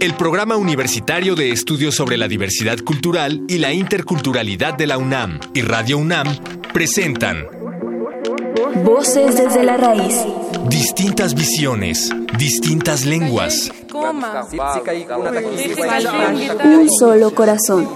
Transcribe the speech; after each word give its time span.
El 0.00 0.14
Programa 0.14 0.56
Universitario 0.56 1.34
de 1.34 1.50
Estudios 1.50 1.94
sobre 1.94 2.16
la 2.16 2.28
Diversidad 2.28 2.78
Cultural 2.78 3.42
y 3.48 3.58
la 3.58 3.72
Interculturalidad 3.72 4.74
de 4.74 4.86
la 4.86 4.98
UNAM 4.98 5.40
y 5.54 5.62
Radio 5.62 5.98
UNAM 5.98 6.26
presentan 6.72 7.46
Voces 8.84 9.36
desde 9.36 9.64
la 9.64 9.76
raíz. 9.76 10.14
Distintas 10.68 11.34
visiones, 11.34 12.10
distintas 12.38 13.04
lenguas. 13.04 13.70
Un 16.64 16.88
solo 16.98 17.34
corazón. 17.34 17.88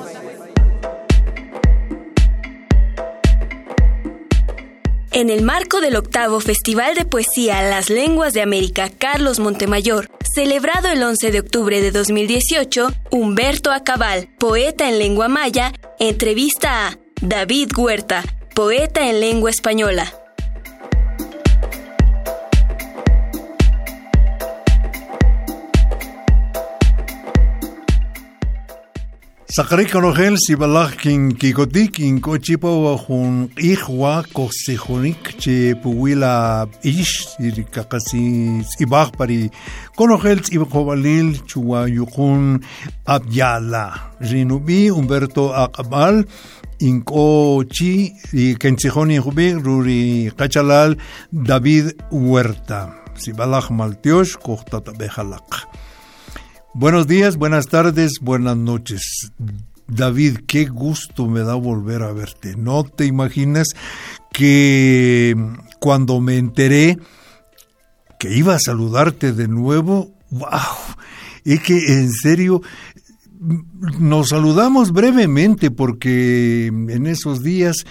En 5.12 5.28
el 5.28 5.42
marco 5.42 5.80
del 5.80 5.96
octavo 5.96 6.40
Festival 6.40 6.94
de 6.94 7.04
Poesía 7.04 7.60
Las 7.62 7.90
Lenguas 7.90 8.32
de 8.32 8.42
América 8.42 8.88
Carlos 8.96 9.38
Montemayor, 9.38 10.08
celebrado 10.34 10.88
el 10.88 11.02
11 11.02 11.30
de 11.32 11.40
octubre 11.40 11.80
de 11.80 11.90
2018, 11.90 12.88
Humberto 13.10 13.72
Acabal, 13.72 14.28
poeta 14.38 14.88
en 14.88 14.98
lengua 14.98 15.28
maya, 15.28 15.72
entrevista 15.98 16.88
a 16.88 16.98
David 17.20 17.70
Huerta, 17.76 18.24
poeta 18.54 19.08
en 19.08 19.20
lengua 19.20 19.50
española. 19.50 20.19
Sakrik 29.50 29.90
Rogel 29.98 30.36
sibalak 30.38 31.02
kin 31.02 31.34
kikotik 31.34 31.94
kin 31.98 32.20
hun 32.22 33.50
ihwa 33.58 34.22
kosihunik 34.32 35.34
che 35.40 35.74
puwila 35.74 36.68
ish 36.84 37.34
kakasi 37.72 38.62
ibak 38.78 39.16
pari. 39.18 39.50
Konogel 39.96 40.38
ibakobalil 40.52 41.42
chua 41.48 41.88
yukun 41.88 42.62
abyala. 43.06 44.14
Rinubi 44.20 44.88
Humberto 44.88 45.50
Akabal 45.52 46.24
inko 46.78 47.64
chi 47.68 48.14
kenchihoni 48.54 49.18
hubi 49.18 49.54
ruri 49.54 50.30
kachalal 50.30 50.94
David 51.32 52.00
Huerta. 52.12 52.94
Sibalak 53.18 53.70
maltiosh 53.70 54.38
kohtata 54.38 54.92
bejalak 54.92 55.66
Buenos 56.72 57.08
días, 57.08 57.36
buenas 57.36 57.66
tardes, 57.66 58.20
buenas 58.20 58.56
noches. 58.56 59.32
David, 59.88 60.38
qué 60.46 60.66
gusto 60.66 61.26
me 61.26 61.40
da 61.40 61.54
volver 61.54 62.04
a 62.04 62.12
verte. 62.12 62.54
No 62.56 62.84
te 62.84 63.06
imaginas 63.06 63.66
que 64.32 65.34
cuando 65.80 66.20
me 66.20 66.36
enteré 66.36 66.96
que 68.20 68.36
iba 68.36 68.54
a 68.54 68.60
saludarte 68.60 69.32
de 69.32 69.48
nuevo, 69.48 70.14
wow, 70.30 70.48
es 71.44 71.60
que 71.60 71.76
en 71.92 72.12
serio 72.12 72.62
nos 73.98 74.28
saludamos 74.28 74.92
brevemente 74.92 75.72
porque 75.72 76.66
en 76.68 77.06
esos 77.08 77.42
días 77.42 77.84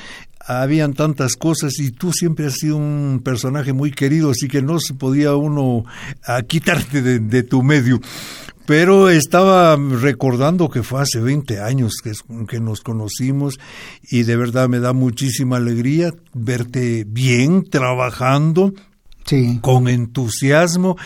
habían 0.48 0.94
tantas 0.94 1.36
cosas 1.36 1.78
y 1.80 1.92
tú 1.92 2.14
siempre 2.14 2.48
has 2.48 2.54
sido 2.54 2.78
un 2.78 3.22
personaje 3.24 3.74
muy 3.74 3.92
querido, 3.92 4.32
así 4.32 4.48
que 4.48 4.62
no 4.62 4.80
se 4.80 4.94
podía 4.94 5.36
uno 5.36 5.84
quitarte 6.48 7.02
de, 7.02 7.20
de 7.20 7.44
tu 7.44 7.62
medio. 7.62 8.00
Pero 8.70 9.10
estaba 9.10 9.76
recordando 9.78 10.70
que 10.70 10.84
fue 10.84 11.02
hace 11.02 11.20
20 11.20 11.60
años 11.60 11.94
que, 12.04 12.12
que, 12.48 12.60
nos 12.60 12.82
conocimos 12.82 13.60
y 14.12 14.22
de 14.22 14.36
verdad 14.36 14.70
me 14.70 14.80
da 14.80 14.94
muchísima 14.94 15.58
alegría 15.58 16.14
verte 16.36 17.04
bien, 17.08 17.68
trabajando, 17.68 18.76
sí. 19.26 19.58
con 19.64 19.88
entusiasmo, 19.88 20.98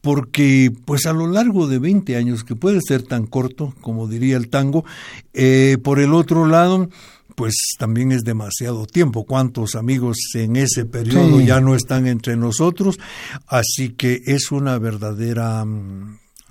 porque 0.00 0.72
pues 0.86 1.04
a 1.04 1.12
lo 1.12 1.26
largo 1.26 1.66
de 1.66 1.78
20 1.78 2.16
años, 2.16 2.42
que 2.42 2.56
puede 2.56 2.80
ser 2.80 3.02
tan 3.02 3.26
corto, 3.26 3.74
como 3.82 4.08
diría 4.08 4.38
el 4.38 4.48
tango, 4.48 4.86
eh, 5.34 5.76
por 5.84 6.00
el 6.00 6.14
otro 6.14 6.46
lado, 6.46 6.88
pues 7.34 7.54
también 7.78 8.12
es 8.12 8.22
demasiado 8.22 8.86
tiempo. 8.86 9.26
¿Cuántos 9.26 9.74
amigos 9.74 10.16
en 10.36 10.56
ese 10.56 10.86
periodo 10.86 11.38
Sí. 11.38 11.44
ya 11.44 11.60
no 11.60 11.74
están 11.74 12.06
entre 12.06 12.38
nosotros? 12.38 12.98
Así 13.46 13.90
que 13.90 14.22
es 14.24 14.50
una 14.52 14.78
verdadera 14.78 15.66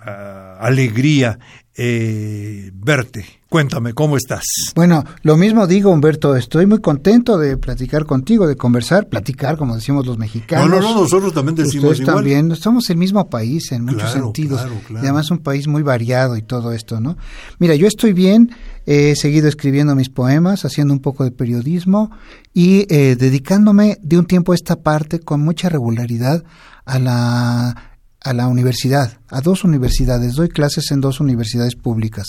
alegría 0.02 1.40
eh, 1.82 2.72
verte. 2.74 3.26
Cuéntame, 3.48 3.94
¿cómo 3.94 4.16
estás? 4.18 4.44
Bueno, 4.76 5.04
lo 5.24 5.36
mismo 5.38 5.66
digo, 5.66 5.90
Humberto, 5.92 6.36
estoy 6.36 6.66
muy 6.68 6.82
contento 6.82 7.38
de 7.40 7.58
platicar 7.58 8.06
contigo, 8.06 8.46
de 8.48 8.56
conversar, 8.56 9.08
platicar, 9.10 9.58
como 9.58 9.76
decimos 9.76 10.06
los 10.06 10.18
No, 10.18 10.22
mexicanos. 10.22 10.70
no, 10.70 10.80
no, 10.82 11.02
nosotros 11.02 11.34
también 11.34 11.56
decimos 11.56 11.86
Ustedes 11.92 12.00
igual. 12.02 12.16
también, 12.18 12.56
somos 12.56 12.90
el 12.92 12.98
mismo 12.98 13.28
país 13.30 13.72
en 13.72 13.86
muchos 13.86 14.12
Claro, 14.12 14.26
sentidos. 14.26 14.62
claro, 14.62 14.76
claro. 14.86 15.04
Y 15.04 15.08
además 15.08 15.32
un 15.32 15.40
país 15.40 15.68
muy 15.68 15.82
variado 15.82 16.38
y 16.38 16.42
todo 16.44 16.74
esto, 16.74 17.00
¿no? 17.00 17.18
Mira, 17.58 17.74
yo 17.76 17.88
estoy 17.88 18.14
bien, 18.14 18.52
he 18.86 19.16
seguido 19.16 19.48
escribiendo 19.48 19.96
mis 19.96 20.10
poemas, 20.10 20.66
haciendo 20.66 20.94
un 20.94 21.00
poco 21.00 21.24
de 21.24 21.31
periodismo 21.31 22.12
y 22.54 22.86
eh, 22.94 23.16
dedicándome 23.18 23.98
de 24.04 24.20
un 24.20 24.26
tiempo 24.26 24.52
a 24.52 24.56
esta 24.56 24.76
parte 24.76 25.20
con 25.22 25.42
mucha 25.42 25.70
regularidad 25.70 26.44
a 26.86 27.00
la 27.00 27.88
a 28.22 28.34
la 28.34 28.47
universidad, 28.47 29.18
a 29.30 29.41
dos 29.41 29.63
universidades. 29.63 30.35
Doy 30.35 30.50
clases 30.50 30.91
en 30.91 31.02
dos 31.02 31.19
universidades 31.19 31.75
públicas. 31.75 32.28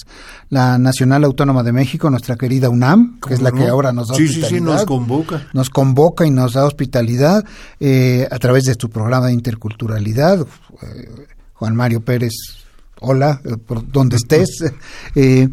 La 0.49 0.79
Nacional 0.79 1.25
Autónoma 1.25 1.63
de 1.63 1.73
México, 1.73 2.11
nuestra 2.11 2.37
querida 2.37 2.69
UNAM, 2.69 3.19
que 3.21 3.35
es 3.35 3.43
la 3.43 3.51
¿Cómo 3.51 3.63
que 3.63 3.69
ahora 3.69 3.93
nos 3.93 4.09
da 4.09 4.15
Sí, 4.15 4.29
sí, 4.29 4.35
sí, 4.35 4.41
hospitalidad 4.43 4.75
nos 4.75 4.85
convoca. 4.85 5.49
nos 5.53 5.71
convoca 5.71 6.27
y 6.27 6.31
nos 6.31 6.53
da 6.53 6.65
hospitalidad 6.65 7.45
eh, 7.81 8.29
a 8.31 8.39
través 8.39 8.65
de 8.65 8.77
tu 8.77 8.89
programa 8.89 9.27
de 9.27 9.33
interculturalidad. 9.33 10.41
Eh, 10.41 11.27
Juan 11.55 11.77
Mario 11.77 12.03
Pérez, 12.03 12.33
hola, 13.01 13.41
eh, 13.45 13.57
por 13.57 13.91
donde 13.91 14.17
estés, 14.17 14.65
eh, 15.15 15.49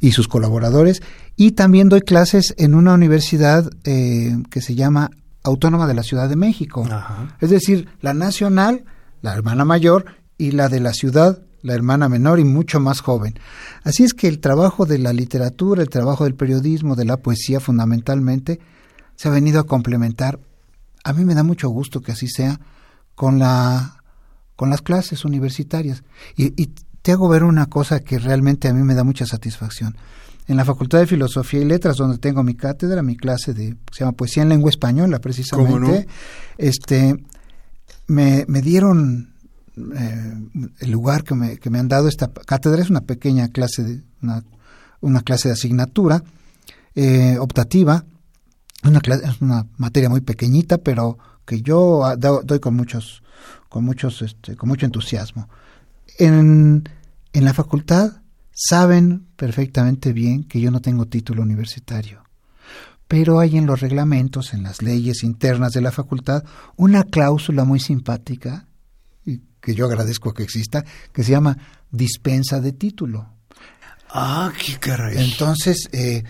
y 0.00 0.12
sus 0.12 0.28
colaboradores. 0.28 1.00
Y 1.36 1.52
también 1.52 1.88
doy 1.88 2.00
clases 2.00 2.54
en 2.58 2.74
una 2.74 2.94
universidad 2.94 3.70
eh, 3.84 4.36
que 4.50 4.60
se 4.60 4.74
llama 4.74 5.10
Autónoma 5.44 5.86
de 5.86 5.94
la 5.94 6.02
Ciudad 6.02 6.28
de 6.28 6.36
México. 6.36 6.84
Ajá. 6.90 7.36
Es 7.40 7.50
decir, 7.50 7.88
la 8.00 8.14
nacional, 8.14 8.84
la 9.22 9.34
hermana 9.34 9.64
mayor, 9.64 10.06
y 10.38 10.52
la 10.52 10.68
de 10.68 10.80
la 10.80 10.92
ciudad, 10.92 11.42
la 11.62 11.74
hermana 11.74 12.08
menor 12.08 12.38
y 12.38 12.44
mucho 12.44 12.80
más 12.80 13.00
joven. 13.00 13.38
Así 13.82 14.04
es 14.04 14.14
que 14.14 14.28
el 14.28 14.38
trabajo 14.38 14.86
de 14.86 14.98
la 14.98 15.12
literatura, 15.12 15.82
el 15.82 15.88
trabajo 15.88 16.24
del 16.24 16.34
periodismo, 16.34 16.94
de 16.94 17.04
la 17.04 17.16
poesía 17.16 17.60
fundamentalmente, 17.60 18.60
se 19.16 19.28
ha 19.28 19.32
venido 19.32 19.60
a 19.60 19.66
complementar. 19.66 20.38
A 21.04 21.12
mí 21.12 21.24
me 21.24 21.34
da 21.34 21.42
mucho 21.42 21.68
gusto 21.68 22.00
que 22.02 22.12
así 22.12 22.28
sea 22.28 22.60
con 23.14 23.38
la 23.38 24.02
con 24.56 24.70
las 24.70 24.80
clases 24.80 25.24
universitarias. 25.24 26.02
Y, 26.34 26.60
y 26.60 26.70
te 27.02 27.12
hago 27.12 27.28
ver 27.28 27.44
una 27.44 27.66
cosa 27.66 28.00
que 28.00 28.18
realmente 28.18 28.68
a 28.68 28.72
mí 28.72 28.82
me 28.82 28.94
da 28.94 29.04
mucha 29.04 29.26
satisfacción. 29.26 29.96
En 30.48 30.56
la 30.56 30.64
Facultad 30.64 31.00
de 31.00 31.06
Filosofía 31.06 31.60
y 31.60 31.64
Letras, 31.64 31.96
donde 31.96 32.18
tengo 32.18 32.42
mi 32.42 32.54
cátedra, 32.54 33.02
mi 33.02 33.16
clase 33.16 33.52
de 33.52 33.76
se 33.92 34.00
llama 34.00 34.12
Poesía 34.12 34.44
en 34.44 34.48
Lengua 34.48 34.70
Española, 34.70 35.18
precisamente, 35.18 35.72
¿Cómo 35.72 35.86
no? 35.86 36.04
este 36.56 37.16
me, 38.06 38.44
me 38.48 38.62
dieron 38.62 39.34
eh, 39.76 40.34
el 40.80 40.90
lugar 40.90 41.24
que 41.24 41.34
me, 41.34 41.58
que 41.58 41.70
me 41.70 41.78
han 41.78 41.88
dado 41.88 42.08
esta 42.08 42.32
cátedra 42.32 42.82
es 42.82 42.90
una 42.90 43.02
pequeña 43.02 43.48
clase 43.48 43.82
de 43.84 44.02
una, 44.22 44.42
una 45.00 45.20
clase 45.22 45.48
de 45.48 45.54
asignatura 45.54 46.22
eh, 46.94 47.36
optativa. 47.38 48.04
Una 48.84 49.00
es 49.00 49.40
una 49.40 49.66
materia 49.78 50.08
muy 50.08 50.20
pequeñita 50.20 50.78
pero 50.78 51.18
que 51.44 51.60
yo 51.62 52.04
ah, 52.04 52.16
do- 52.16 52.42
doy 52.44 52.60
con 52.60 52.74
muchos 52.76 53.22
con 53.68 53.84
muchos 53.84 54.22
este, 54.22 54.56
con 54.56 54.68
mucho 54.68 54.86
entusiasmo. 54.86 55.48
En, 56.18 56.84
en 57.32 57.44
la 57.44 57.52
facultad 57.52 58.22
saben 58.52 59.26
perfectamente 59.36 60.12
bien 60.12 60.44
que 60.44 60.60
yo 60.60 60.70
no 60.70 60.80
tengo 60.80 61.06
título 61.06 61.42
universitario 61.42 62.22
pero 63.08 63.38
hay 63.38 63.56
en 63.56 63.66
los 63.66 63.80
reglamentos, 63.80 64.52
en 64.54 64.62
las 64.62 64.82
leyes 64.82 65.22
internas 65.22 65.72
de 65.72 65.80
la 65.80 65.92
facultad, 65.92 66.44
una 66.76 67.04
cláusula 67.04 67.64
muy 67.64 67.80
simpática, 67.80 68.66
y 69.24 69.40
que 69.60 69.74
yo 69.74 69.86
agradezco 69.86 70.32
que 70.34 70.42
exista, 70.42 70.84
que 71.12 71.22
se 71.24 71.30
llama 71.32 71.56
dispensa 71.90 72.60
de 72.60 72.72
título. 72.72 73.28
Ah, 74.10 74.52
qué 74.64 74.78
caray. 74.78 75.18
Entonces, 75.18 75.88
eh, 75.92 76.22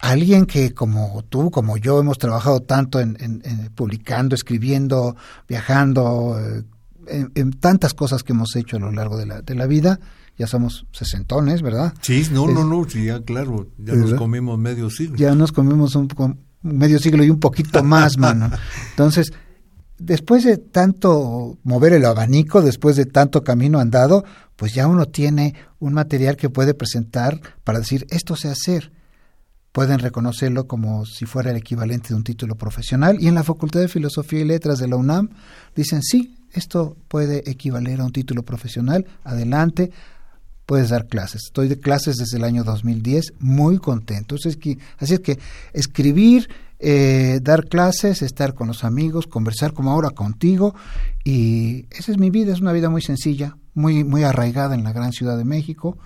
alguien 0.00 0.46
que 0.46 0.72
como 0.74 1.22
tú, 1.28 1.50
como 1.50 1.76
yo, 1.76 2.00
hemos 2.00 2.18
trabajado 2.18 2.60
tanto 2.60 3.00
en, 3.00 3.16
en- 3.20 3.42
en 3.44 3.68
publicando, 3.74 4.34
escribiendo, 4.34 5.16
viajando, 5.48 6.38
eh, 6.40 6.64
en, 7.08 7.32
en 7.34 7.52
tantas 7.52 7.94
cosas 7.94 8.22
que 8.22 8.32
hemos 8.32 8.54
hecho 8.56 8.76
a 8.76 8.80
lo 8.80 8.90
largo 8.92 9.16
de 9.16 9.26
la, 9.26 9.42
de 9.42 9.54
la 9.54 9.66
vida, 9.66 9.98
ya 10.38 10.46
somos 10.46 10.86
sesentones, 10.92 11.62
¿verdad? 11.62 11.94
Sí, 12.00 12.26
no, 12.32 12.48
Es- 12.48 12.54
no, 12.54 12.64
no, 12.64 12.88
sí, 12.88 13.04
ya 13.06 13.22
claro, 13.22 13.68
ya 13.78 13.94
nos 13.94 14.14
comimos 14.14 14.58
medio 14.58 14.90
siglo. 14.90 15.16
ya 15.16 15.34
nos 15.34 15.52
comimos 15.52 15.94
un, 15.94 16.08
poco- 16.08 16.36
medio 16.62 16.98
siglo 16.98 17.22
y 17.24 17.30
un 17.30 17.38
poquito 17.40 17.82
más, 17.82 18.16
mano. 18.18 18.50
Entonces, 18.90 19.32
después 19.98 20.44
de 20.44 20.56
tanto 20.58 21.58
mover 21.62 21.92
el 21.92 22.04
abanico, 22.04 22.62
después 22.62 22.96
de 22.96 23.06
tanto 23.06 23.42
camino 23.44 23.78
andado, 23.78 24.24
pues 24.56 24.74
ya 24.74 24.86
uno 24.88 25.06
tiene 25.06 25.54
un 25.78 25.92
material 25.94 26.36
que 26.36 26.50
puede 26.50 26.74
presentar 26.74 27.40
para 27.64 27.78
decir, 27.80 28.06
esto 28.10 28.36
sé 28.36 28.48
hacer. 28.48 28.92
Pueden 29.72 30.00
reconocerlo 30.00 30.66
como 30.66 31.06
si 31.06 31.24
fuera 31.24 31.50
el 31.50 31.56
equivalente 31.56 32.10
de 32.10 32.14
un 32.16 32.24
título 32.24 32.56
profesional. 32.56 33.16
Y 33.20 33.28
en 33.28 33.34
la 33.34 33.42
Facultad 33.42 33.80
de 33.80 33.88
Filosofía 33.88 34.40
y 34.40 34.44
Letras 34.44 34.78
de 34.78 34.86
la 34.86 34.96
UNAM 34.96 35.30
dicen, 35.74 36.02
sí, 36.02 36.36
esto 36.52 36.96
puede 37.08 37.50
equivaler 37.50 38.00
a 38.02 38.04
un 38.04 38.12
título 38.12 38.42
profesional, 38.42 39.06
adelante, 39.24 39.90
puedes 40.72 40.88
dar 40.88 41.06
clases. 41.06 41.42
Estoy 41.44 41.68
de 41.68 41.78
clases 41.78 42.16
desde 42.16 42.38
el 42.38 42.44
año 42.44 42.64
2010, 42.64 43.34
muy 43.40 43.76
contento. 43.76 44.36
Así 44.36 44.48
es 44.48 44.56
que, 44.56 44.78
así 44.96 45.12
es 45.12 45.20
que 45.20 45.38
escribir, 45.74 46.48
eh, 46.78 47.40
dar 47.42 47.68
clases, 47.68 48.22
estar 48.22 48.54
con 48.54 48.68
los 48.68 48.82
amigos, 48.82 49.26
conversar 49.26 49.74
como 49.74 49.90
ahora 49.90 50.08
contigo, 50.08 50.74
y 51.24 51.84
esa 51.90 52.10
es 52.10 52.16
mi 52.16 52.30
vida, 52.30 52.54
es 52.54 52.62
una 52.62 52.72
vida 52.72 52.88
muy 52.88 53.02
sencilla, 53.02 53.58
muy, 53.74 54.02
muy 54.02 54.22
arraigada 54.22 54.74
en 54.74 54.82
la 54.82 54.94
gran 54.94 55.12
Ciudad 55.12 55.36
de 55.36 55.44
México. 55.44 55.98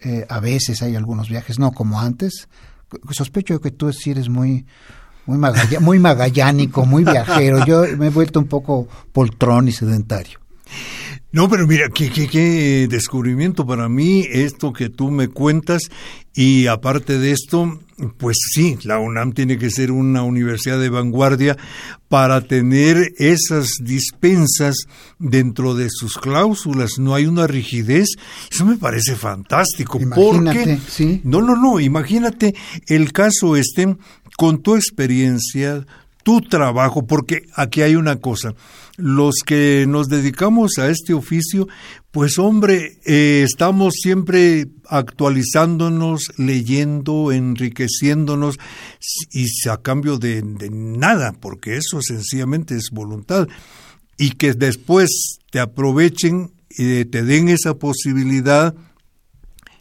Eh, 0.00 0.24
a 0.30 0.40
veces 0.40 0.80
hay 0.80 0.96
algunos 0.96 1.28
viajes, 1.28 1.58
no 1.58 1.72
como 1.72 2.00
antes. 2.00 2.48
Sospecho 3.10 3.60
que 3.60 3.72
tú 3.72 3.92
sí 3.92 4.12
eres 4.12 4.30
muy, 4.30 4.64
muy, 5.26 5.38
muy 5.82 5.98
magallánico, 5.98 6.86
muy 6.86 7.04
viajero. 7.04 7.62
Yo 7.66 7.82
me 7.98 8.06
he 8.06 8.10
vuelto 8.10 8.40
un 8.40 8.46
poco 8.46 8.88
poltrón 9.12 9.68
y 9.68 9.72
sedentario. 9.72 10.38
No, 11.30 11.48
pero 11.48 11.66
mira, 11.66 11.90
qué, 11.90 12.10
qué, 12.10 12.26
qué 12.26 12.86
descubrimiento 12.88 13.66
para 13.66 13.88
mí 13.90 14.26
esto 14.30 14.72
que 14.72 14.88
tú 14.88 15.10
me 15.10 15.28
cuentas 15.28 15.82
y 16.34 16.68
aparte 16.68 17.18
de 17.18 17.32
esto, 17.32 17.78
pues 18.16 18.38
sí, 18.54 18.78
la 18.84 18.98
UNAM 18.98 19.32
tiene 19.32 19.58
que 19.58 19.70
ser 19.70 19.90
una 19.90 20.22
universidad 20.22 20.80
de 20.80 20.88
vanguardia 20.88 21.58
para 22.08 22.40
tener 22.40 23.12
esas 23.18 23.72
dispensas 23.82 24.76
dentro 25.18 25.74
de 25.74 25.88
sus 25.90 26.16
cláusulas. 26.16 26.92
No 26.98 27.14
hay 27.14 27.26
una 27.26 27.46
rigidez. 27.46 28.08
Eso 28.50 28.64
me 28.64 28.78
parece 28.78 29.14
fantástico. 29.14 30.00
Imagínate, 30.00 30.78
¿sí? 30.88 31.20
No, 31.24 31.42
no, 31.42 31.56
no. 31.56 31.78
Imagínate 31.78 32.54
el 32.86 33.12
caso 33.12 33.54
este 33.54 33.96
con 34.38 34.62
tu 34.62 34.76
experiencia, 34.76 35.84
tu 36.28 36.42
trabajo, 36.42 37.06
porque 37.06 37.46
aquí 37.54 37.80
hay 37.80 37.96
una 37.96 38.16
cosa 38.16 38.54
los 38.98 39.36
que 39.46 39.86
nos 39.88 40.08
dedicamos 40.08 40.72
a 40.76 40.90
este 40.90 41.14
oficio, 41.14 41.68
pues 42.10 42.38
hombre, 42.38 42.98
eh, 43.06 43.46
estamos 43.48 43.94
siempre 43.94 44.66
actualizándonos, 44.88 46.32
leyendo, 46.36 47.32
enriqueciéndonos 47.32 48.58
y 49.32 49.46
a 49.70 49.78
cambio 49.78 50.18
de, 50.18 50.42
nada, 50.70 51.32
porque 51.32 51.78
eso 51.78 52.02
sencillamente 52.02 52.76
es 52.76 52.90
voluntad. 52.92 53.48
Y 54.18 54.32
que 54.32 54.52
después 54.52 55.38
te 55.50 55.60
aprovechen 55.60 56.52
y 56.68 57.06
te 57.06 57.22
den 57.22 57.48
esa 57.48 57.72
posibilidad. 57.72 58.74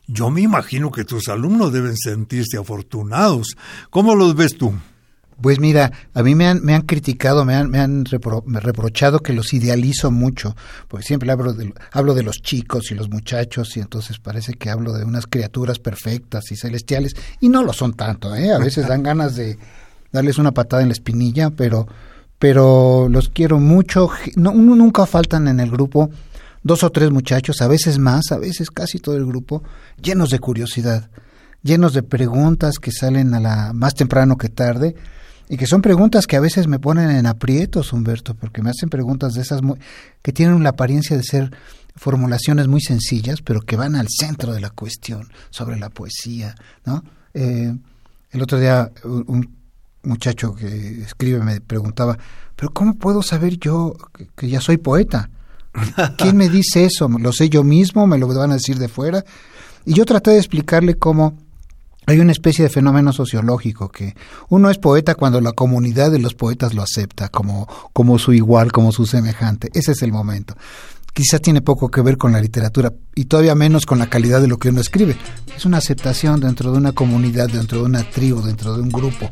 Yo 0.07 0.29
me 0.29 0.39
imagino 0.43 0.91
que 0.91 1.03
tus 1.03 1.27
alumnos 1.27 1.73
deben 1.73 1.97
sentirse 1.97 2.55
afortunados. 2.57 3.57
¿Cómo 3.89 4.15
los 4.15 4.33
ves 4.33 4.55
tú? 4.57 4.73
Pues 5.41 5.59
mira, 5.59 5.91
a 6.15 6.23
mí 6.23 6.33
me 6.33 6.47
han, 6.47 6.63
me 6.63 6.73
han 6.73 6.81
criticado, 6.81 7.45
me 7.45 7.53
han, 7.53 7.69
me 7.69 7.79
han 7.79 8.05
reprochado 8.05 9.19
que 9.19 9.33
los 9.33 9.53
idealizo 9.53 10.09
mucho, 10.09 10.55
porque 10.87 11.05
siempre 11.05 11.31
hablo 11.31 11.53
de, 11.53 11.73
hablo 11.91 12.15
de 12.15 12.23
los 12.23 12.37
chicos 12.41 12.91
y 12.91 12.95
los 12.95 13.09
muchachos 13.09 13.77
y 13.77 13.81
entonces 13.81 14.17
parece 14.17 14.53
que 14.53 14.71
hablo 14.71 14.93
de 14.93 15.05
unas 15.05 15.27
criaturas 15.27 15.77
perfectas 15.77 16.51
y 16.51 16.55
celestiales 16.55 17.13
y 17.39 17.49
no 17.49 17.63
lo 17.63 17.71
son 17.71 17.93
tanto, 17.93 18.35
¿eh? 18.35 18.51
A 18.51 18.57
veces 18.57 18.87
dan 18.87 19.03
ganas 19.03 19.35
de 19.35 19.59
darles 20.11 20.39
una 20.39 20.53
patada 20.53 20.81
en 20.81 20.89
la 20.89 20.93
espinilla, 20.93 21.51
pero, 21.51 21.87
pero 22.39 23.07
los 23.09 23.29
quiero 23.29 23.59
mucho. 23.59 24.09
No, 24.35 24.53
nunca 24.53 25.05
faltan 25.05 25.47
en 25.47 25.59
el 25.59 25.69
grupo 25.69 26.09
dos 26.63 26.83
o 26.83 26.89
tres 26.89 27.11
muchachos, 27.11 27.61
a 27.61 27.67
veces 27.67 27.99
más, 27.99 28.31
a 28.31 28.37
veces 28.37 28.71
casi 28.71 28.99
todo 28.99 29.15
el 29.15 29.25
grupo, 29.25 29.63
llenos 30.01 30.31
de 30.31 30.39
curiosidad, 30.39 31.09
llenos 31.61 31.93
de 31.93 32.03
preguntas 32.03 32.79
que 32.79 32.91
salen 32.91 33.33
a 33.35 33.39
la 33.39 33.73
más 33.73 33.93
temprano 33.93 34.37
que 34.37 34.49
tarde 34.49 34.95
y 35.49 35.57
que 35.57 35.67
son 35.67 35.81
preguntas 35.81 36.27
que 36.27 36.35
a 36.35 36.41
veces 36.41 36.67
me 36.67 36.79
ponen 36.79 37.09
en 37.09 37.25
aprietos, 37.25 37.93
Humberto, 37.93 38.35
porque 38.35 38.61
me 38.61 38.69
hacen 38.69 38.89
preguntas 38.89 39.33
de 39.33 39.41
esas 39.41 39.61
que 40.21 40.33
tienen 40.33 40.61
la 40.63 40.69
apariencia 40.69 41.15
de 41.15 41.23
ser 41.23 41.51
formulaciones 41.95 42.67
muy 42.67 42.81
sencillas, 42.81 43.41
pero 43.41 43.61
que 43.61 43.75
van 43.75 43.95
al 43.95 44.07
centro 44.09 44.53
de 44.53 44.61
la 44.61 44.69
cuestión 44.69 45.29
sobre 45.49 45.79
la 45.79 45.89
poesía, 45.89 46.55
¿no? 46.85 47.03
Eh, 47.33 47.75
el 48.31 48.41
otro 48.41 48.59
día 48.59 48.91
un 49.03 49.55
muchacho 50.03 50.53
que 50.55 51.01
escribe 51.01 51.39
me 51.39 51.61
preguntaba, 51.61 52.17
pero 52.55 52.71
¿cómo 52.73 52.95
puedo 52.95 53.21
saber 53.21 53.57
yo 53.57 53.95
que 54.35 54.49
ya 54.49 54.61
soy 54.61 54.77
poeta? 54.77 55.29
¿Quién 56.17 56.37
me 56.37 56.49
dice 56.49 56.85
eso? 56.85 57.07
¿Lo 57.07 57.31
sé 57.31 57.49
yo 57.49 57.63
mismo? 57.63 58.07
¿Me 58.07 58.17
lo 58.17 58.27
van 58.27 58.51
a 58.51 58.55
decir 58.55 58.79
de 58.79 58.87
fuera? 58.87 59.23
Y 59.85 59.93
yo 59.93 60.05
traté 60.05 60.31
de 60.31 60.37
explicarle 60.37 60.95
cómo 60.95 61.37
hay 62.07 62.19
una 62.19 62.31
especie 62.31 62.63
de 62.63 62.69
fenómeno 62.69 63.11
sociológico 63.11 63.89
que 63.89 64.15
uno 64.47 64.69
es 64.69 64.77
poeta 64.77 65.13
cuando 65.15 65.41
la 65.41 65.51
comunidad 65.51 66.09
de 66.09 66.19
los 66.19 66.35
poetas 66.35 66.73
lo 66.73 66.81
acepta 66.81 67.27
como, 67.27 67.67
como 67.91 68.17
su 68.17 68.31
igual, 68.31 68.71
como 68.71 68.93
su 68.93 69.05
semejante. 69.05 69.69
Ese 69.73 69.91
es 69.91 70.01
el 70.01 70.13
momento. 70.13 70.55
Quizá 71.13 71.39
tiene 71.39 71.61
poco 71.61 71.89
que 71.89 72.01
ver 72.01 72.17
con 72.17 72.31
la 72.31 72.39
literatura 72.39 72.93
y 73.13 73.25
todavía 73.25 73.55
menos 73.55 73.85
con 73.85 73.99
la 73.99 74.09
calidad 74.09 74.39
de 74.39 74.47
lo 74.47 74.57
que 74.57 74.69
uno 74.69 74.79
escribe. 74.79 75.17
Es 75.55 75.65
una 75.65 75.79
aceptación 75.79 76.39
dentro 76.39 76.71
de 76.71 76.77
una 76.77 76.93
comunidad, 76.93 77.49
dentro 77.49 77.79
de 77.79 77.83
una 77.83 78.09
tribu, 78.09 78.41
dentro 78.41 78.73
de 78.73 78.83
un 78.83 78.89
grupo. 78.89 79.29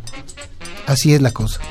Así 0.85 1.13
es 1.13 1.21
la 1.21 1.31
cosa. 1.31 1.61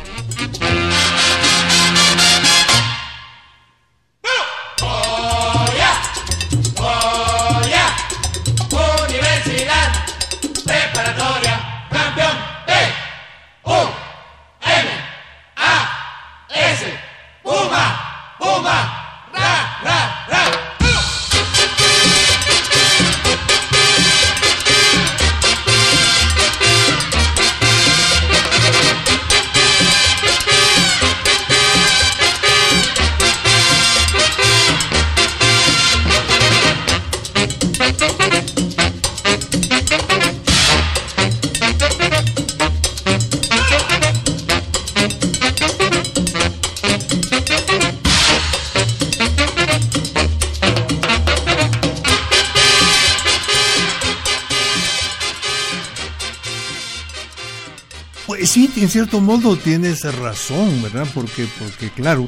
En 58.56 58.88
cierto 58.88 59.20
modo 59.20 59.56
tienes 59.56 60.02
razón, 60.16 60.80
¿verdad? 60.80 61.08
Porque, 61.12 61.46
porque 61.58 61.90
claro, 61.90 62.24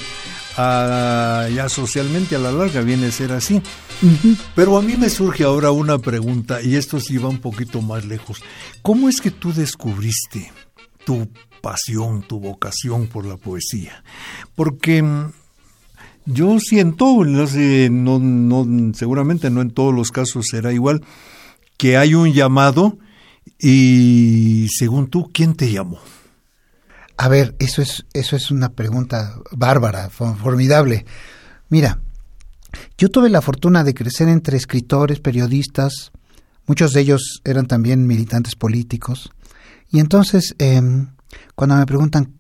ya 0.57 1.69
socialmente 1.69 2.35
a 2.35 2.41
la 2.41 2.51
larga 2.51 2.81
viene 2.81 3.07
a 3.07 3.13
ser 3.13 3.31
así. 3.31 3.63
Pero 4.57 4.77
a 4.77 4.83
mí 4.83 4.97
me 4.97 5.09
surge 5.09 5.45
ahora 5.45 5.71
una 5.71 5.99
pregunta, 5.99 6.61
y 6.61 6.75
esto 6.75 6.99
sí 6.99 7.17
va 7.19 7.29
un 7.29 7.39
poquito 7.39 7.81
más 7.81 8.05
lejos. 8.05 8.43
¿Cómo 8.83 9.09
es 9.09 9.21
que 9.21 9.31
tú 9.31 9.53
descubriste 9.53 10.51
tu 11.05 11.29
pasión, 11.63 12.23
tu 12.23 12.41
vocación 12.41 13.07
por 13.07 13.25
la 13.25 13.37
poesía? 13.37 14.03
Porque 14.57 15.03
mm, 15.03 15.31
yo 16.25 16.59
siento, 16.59 17.25
no 17.25 17.47
sé, 17.47 17.89
no, 17.89 18.19
no, 18.19 18.95
seguramente 18.95 19.49
no 19.49 19.61
en 19.61 19.71
todos 19.71 19.95
los 19.95 20.11
casos 20.11 20.47
será 20.51 20.73
igual, 20.73 21.05
que 21.77 21.97
hay 21.97 22.15
un 22.15 22.33
llamado 22.33 22.99
y 23.61 24.67
según 24.77 25.07
tú, 25.07 25.31
¿quién 25.33 25.55
te 25.55 25.71
llamó? 25.71 26.01
A 27.17 27.29
ver, 27.29 27.55
eso 27.59 27.81
es, 27.81 28.05
eso 28.13 28.37
es 28.37 28.51
una 28.51 28.71
pregunta 28.71 29.35
bárbara, 29.51 30.11
formidable. 30.11 31.07
Mira, 31.69 32.01
yo 32.99 33.09
tuve 33.11 33.31
la 33.31 33.41
fortuna 33.41 33.85
de 33.85 33.95
crecer 33.95 34.29
entre 34.29 34.57
escritores, 34.57 35.21
periodistas, 35.21 36.13
muchos 36.67 36.93
de 36.93 37.01
ellos 37.01 37.41
eran 37.45 37.67
también 37.67 38.07
militantes 38.07 38.55
políticos, 38.55 39.31
y 39.91 40.01
entonces 40.01 40.55
em, 40.59 41.09
cuando 41.55 41.77
me 41.77 41.87
preguntan, 41.87 42.35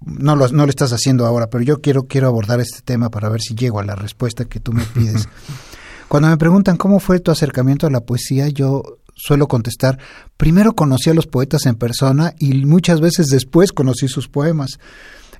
no 0.00 0.36
lo, 0.36 0.48
no 0.48 0.64
lo 0.64 0.70
estás 0.70 0.92
haciendo 0.92 1.26
ahora, 1.26 1.48
pero 1.48 1.64
yo 1.64 1.80
quiero, 1.80 2.04
quiero 2.04 2.28
abordar 2.28 2.60
este 2.60 2.82
tema 2.82 3.10
para 3.10 3.28
ver 3.28 3.40
si 3.40 3.54
llego 3.54 3.80
a 3.80 3.84
la 3.84 3.94
respuesta 3.94 4.44
que 4.44 4.60
tú 4.60 4.72
me 4.72 4.84
pides. 4.84 5.28
cuando 6.08 6.28
me 6.28 6.36
preguntan 6.36 6.76
cómo 6.76 7.00
fue 7.00 7.20
tu 7.20 7.30
acercamiento 7.30 7.86
a 7.86 7.90
la 7.90 8.00
poesía, 8.00 8.48
yo 8.48 8.98
suelo 9.14 9.48
contestar, 9.48 9.98
primero 10.36 10.74
conocí 10.74 11.10
a 11.10 11.14
los 11.14 11.26
poetas 11.26 11.66
en 11.66 11.76
persona 11.76 12.34
y 12.38 12.64
muchas 12.64 13.00
veces 13.00 13.26
después 13.26 13.72
conocí 13.72 14.08
sus 14.08 14.28
poemas. 14.28 14.78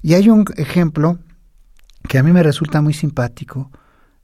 Y 0.03 0.15
hay 0.15 0.29
un 0.29 0.45
ejemplo 0.57 1.19
que 2.09 2.19
a 2.19 2.23
mí 2.23 2.33
me 2.33 2.43
resulta 2.43 2.83
muy 2.83 2.95
simpático 2.95 3.71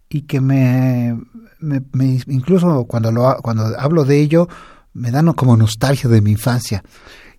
y 0.08 0.22
que 0.22 0.40
me, 0.40 1.18
me, 1.60 1.82
incluso 2.26 2.84
cuando, 2.84 3.12
lo, 3.12 3.36
cuando 3.42 3.78
hablo 3.78 4.04
de 4.04 4.20
ello 4.20 4.48
me 4.94 5.10
dan 5.10 5.32
como 5.34 5.56
nostalgia 5.56 6.08
de 6.08 6.20
mi 6.20 6.32
infancia. 6.32 6.82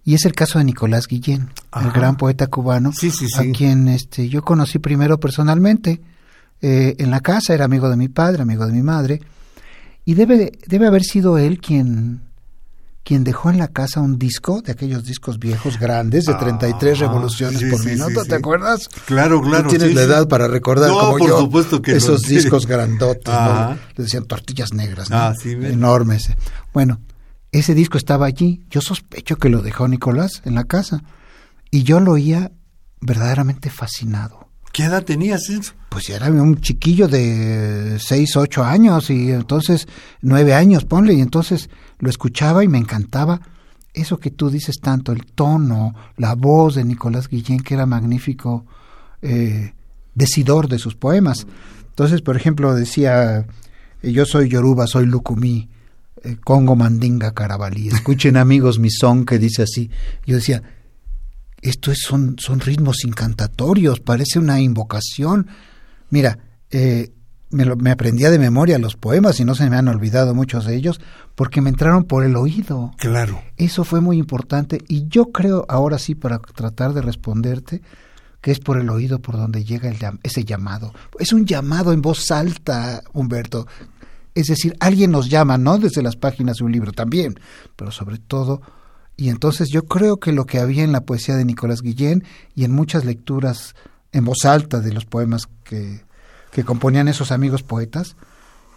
Y 0.04 0.14
es 0.14 0.26
el 0.26 0.34
caso 0.34 0.60
de 0.60 0.66
Nicolás 0.66 1.08
Guillén, 1.08 1.50
el 1.80 1.92
gran 1.92 2.16
poeta 2.16 2.48
cubano, 2.48 2.92
a 2.92 3.44
quien 3.54 3.88
este, 3.90 4.30
yo 4.30 4.42
conocí 4.44 4.80
primero 4.80 5.20
personalmente 5.20 6.02
eh, 6.62 6.96
en 6.98 7.12
la 7.12 7.20
casa, 7.20 7.54
era 7.54 7.66
amigo 7.66 7.90
de 7.90 7.98
mi 7.98 8.08
padre, 8.08 8.42
amigo 8.42 8.66
de 8.66 8.74
mi 8.74 8.82
madre, 8.82 9.22
y 10.10 10.16
debe, 10.16 10.52
debe 10.66 10.88
haber 10.88 11.04
sido 11.04 11.38
él 11.38 11.60
quien, 11.62 12.22
quien 13.04 13.24
dejó 13.24 13.52
en 13.52 13.60
la 13.60 13.68
casa 13.68 14.00
un 14.00 14.18
disco 14.18 14.64
de 14.64 14.72
aquellos 14.72 15.04
discos 15.06 15.38
viejos 15.38 15.78
grandes 15.78 16.26
de 16.26 16.34
33 16.34 16.98
Ah, 16.98 17.06
revoluciones 17.06 17.60
sí, 17.60 17.70
por 17.70 17.80
sí, 17.80 17.90
minuto, 17.90 18.24
sí, 18.24 18.30
¿te 18.30 18.34
acuerdas? 18.34 18.90
Claro, 19.06 19.40
claro. 19.40 19.70
Tienes 19.70 19.94
la 19.94 20.02
edad 20.02 20.28
para 20.28 20.48
recordar 20.48 20.90
No, 20.90 20.98
como 21.00 21.18
por 21.20 21.28
yo 21.30 21.40
supuesto 21.42 21.80
que 21.80 21.96
esos 21.96 22.24
no. 22.24 22.28
discos 22.28 22.66
grandotes, 22.66 23.32
¿no? 23.32 23.40
Ajá. 23.40 23.78
Les 23.98 24.06
decían 24.08 24.26
tortillas 24.26 24.74
negras, 24.74 25.12
¿no? 25.12 25.18
Ah, 25.18 25.36
enormes. 25.46 26.32
Bueno, 26.74 27.00
ese 27.52 27.76
disco 27.76 28.00
estaba 28.00 28.26
allí. 28.26 28.66
Yo 28.72 28.82
sospecho 28.82 29.36
que 29.38 29.50
lo 29.50 29.62
dejó 29.62 29.88
Nicolás 29.88 30.42
en 30.44 30.56
la 30.56 30.64
casa 30.64 31.04
y 31.70 31.84
yo 31.84 32.00
lo 32.00 32.14
oía 32.14 32.52
verdaderamente 33.00 33.70
fascinado. 33.70 34.49
¿Qué 34.80 34.86
edad 34.86 35.04
tenías 35.04 35.50
eso? 35.50 35.74
Pues 35.90 36.10
era 36.10 36.32
un 36.32 36.62
chiquillo 36.62 37.10
de 37.10 37.98
6, 38.00 38.38
8 38.38 38.64
años 38.64 39.10
y 39.10 39.30
entonces 39.30 39.90
9 40.22 40.54
años, 40.54 40.86
ponle, 40.86 41.16
y 41.16 41.20
entonces 41.20 41.70
lo 42.00 42.10
escuchaba 42.10 42.64
y 42.64 42.70
me 42.70 42.78
encantaba 42.78 43.42
eso 43.94 44.20
que 44.20 44.32
tú 44.32 44.50
dices 44.50 44.80
tanto, 44.80 45.12
el 45.12 45.26
tono, 45.26 45.96
la 46.16 46.34
voz 46.34 46.76
de 46.76 46.86
Nicolás 46.86 47.28
Guillén, 47.28 47.60
que 47.60 47.74
era 47.74 47.86
magnífico 47.86 48.66
eh, 49.22 49.74
decidor 50.16 50.70
de 50.70 50.80
sus 50.80 50.96
poemas. 50.96 51.46
Entonces, 51.90 52.22
por 52.22 52.38
ejemplo, 52.38 52.74
decía, 52.74 53.48
eh, 54.02 54.14
yo 54.14 54.26
soy 54.26 54.48
Yoruba, 54.48 54.88
soy 54.88 55.08
Lucumí, 55.08 55.68
eh, 56.24 56.38
Congo 56.42 56.78
Mandinga 56.78 57.34
Carabalí, 57.34 57.90
escuchen 57.90 58.38
amigos 58.38 58.80
mi 58.80 58.92
son 58.92 59.26
que 59.26 59.40
dice 59.40 59.64
así. 59.64 59.92
Yo 60.26 60.38
decía, 60.38 60.64
esto 61.62 61.92
es, 61.92 62.00
son, 62.06 62.36
son 62.40 62.60
ritmos 62.60 63.04
incantatorios, 63.06 64.00
parece 64.00 64.40
una 64.40 64.60
invocación. 64.60 65.48
Mira, 66.10 66.40
eh, 66.72 67.12
me, 67.52 67.66
lo- 67.66 67.76
me 67.76 67.92
aprendía 67.92 68.30
de 68.30 68.40
memoria 68.40 68.78
los 68.80 68.96
poemas 68.96 69.40
y 69.40 69.46
no 69.46 69.56
se 69.56 69.70
me 69.70 69.76
han 69.78 69.88
olvidado 69.88 70.34
muchos 70.36 70.66
de 70.66 70.76
ellos 70.76 71.00
porque 71.36 71.62
me 71.62 71.70
entraron 71.70 72.04
por 72.04 72.24
el 72.24 72.36
oído. 72.36 72.92
Claro. 72.98 73.42
Eso 73.58 73.84
fue 73.84 74.02
muy 74.02 74.18
importante 74.18 74.80
y 74.88 75.08
yo 75.08 75.32
creo, 75.32 75.66
ahora 75.70 75.98
sí, 76.00 76.16
para 76.16 76.40
tratar 76.40 76.94
de 76.94 77.02
responderte, 77.02 77.82
que 78.42 78.52
es 78.52 78.60
por 78.60 78.78
el 78.80 78.90
oído 78.90 79.20
por 79.20 79.36
donde 79.36 79.64
llega 79.66 79.90
el 79.90 79.98
ese 80.24 80.46
llamado. 80.46 80.94
Es 81.20 81.34
un 81.34 81.46
llamado 81.46 81.92
en 81.92 82.02
voz 82.02 82.32
alta, 82.32 83.02
Humberto. 83.14 83.68
Es 84.34 84.48
decir, 84.48 84.76
alguien 84.80 85.12
nos 85.12 85.30
llama, 85.30 85.58
no 85.58 85.78
desde 85.78 86.02
las 86.02 86.16
páginas 86.16 86.58
de 86.58 86.64
un 86.64 86.72
libro 86.72 86.92
también, 86.94 87.38
pero 87.76 87.92
sobre 87.92 88.18
todo. 88.20 88.62
Y 89.20 89.28
entonces 89.28 89.68
yo 89.68 89.84
creo 89.84 90.16
que 90.16 90.32
lo 90.32 90.46
que 90.46 90.60
había 90.60 90.82
en 90.82 90.94
la 90.94 91.02
poesía 91.02 91.36
de 91.36 91.44
Nicolás 91.44 91.82
Guillén 91.82 92.24
y 92.56 92.64
en 92.64 92.72
muchas 92.72 93.04
lecturas 93.04 93.76
en 94.14 94.24
voz 94.24 94.46
alta 94.46 94.80
de 94.80 94.94
los 94.94 95.04
poemas 95.04 95.50
que, 95.66 96.06
que 96.54 96.64
componían 96.64 97.10
esos 97.10 97.34
amigos 97.34 97.62
poetas, 97.62 98.16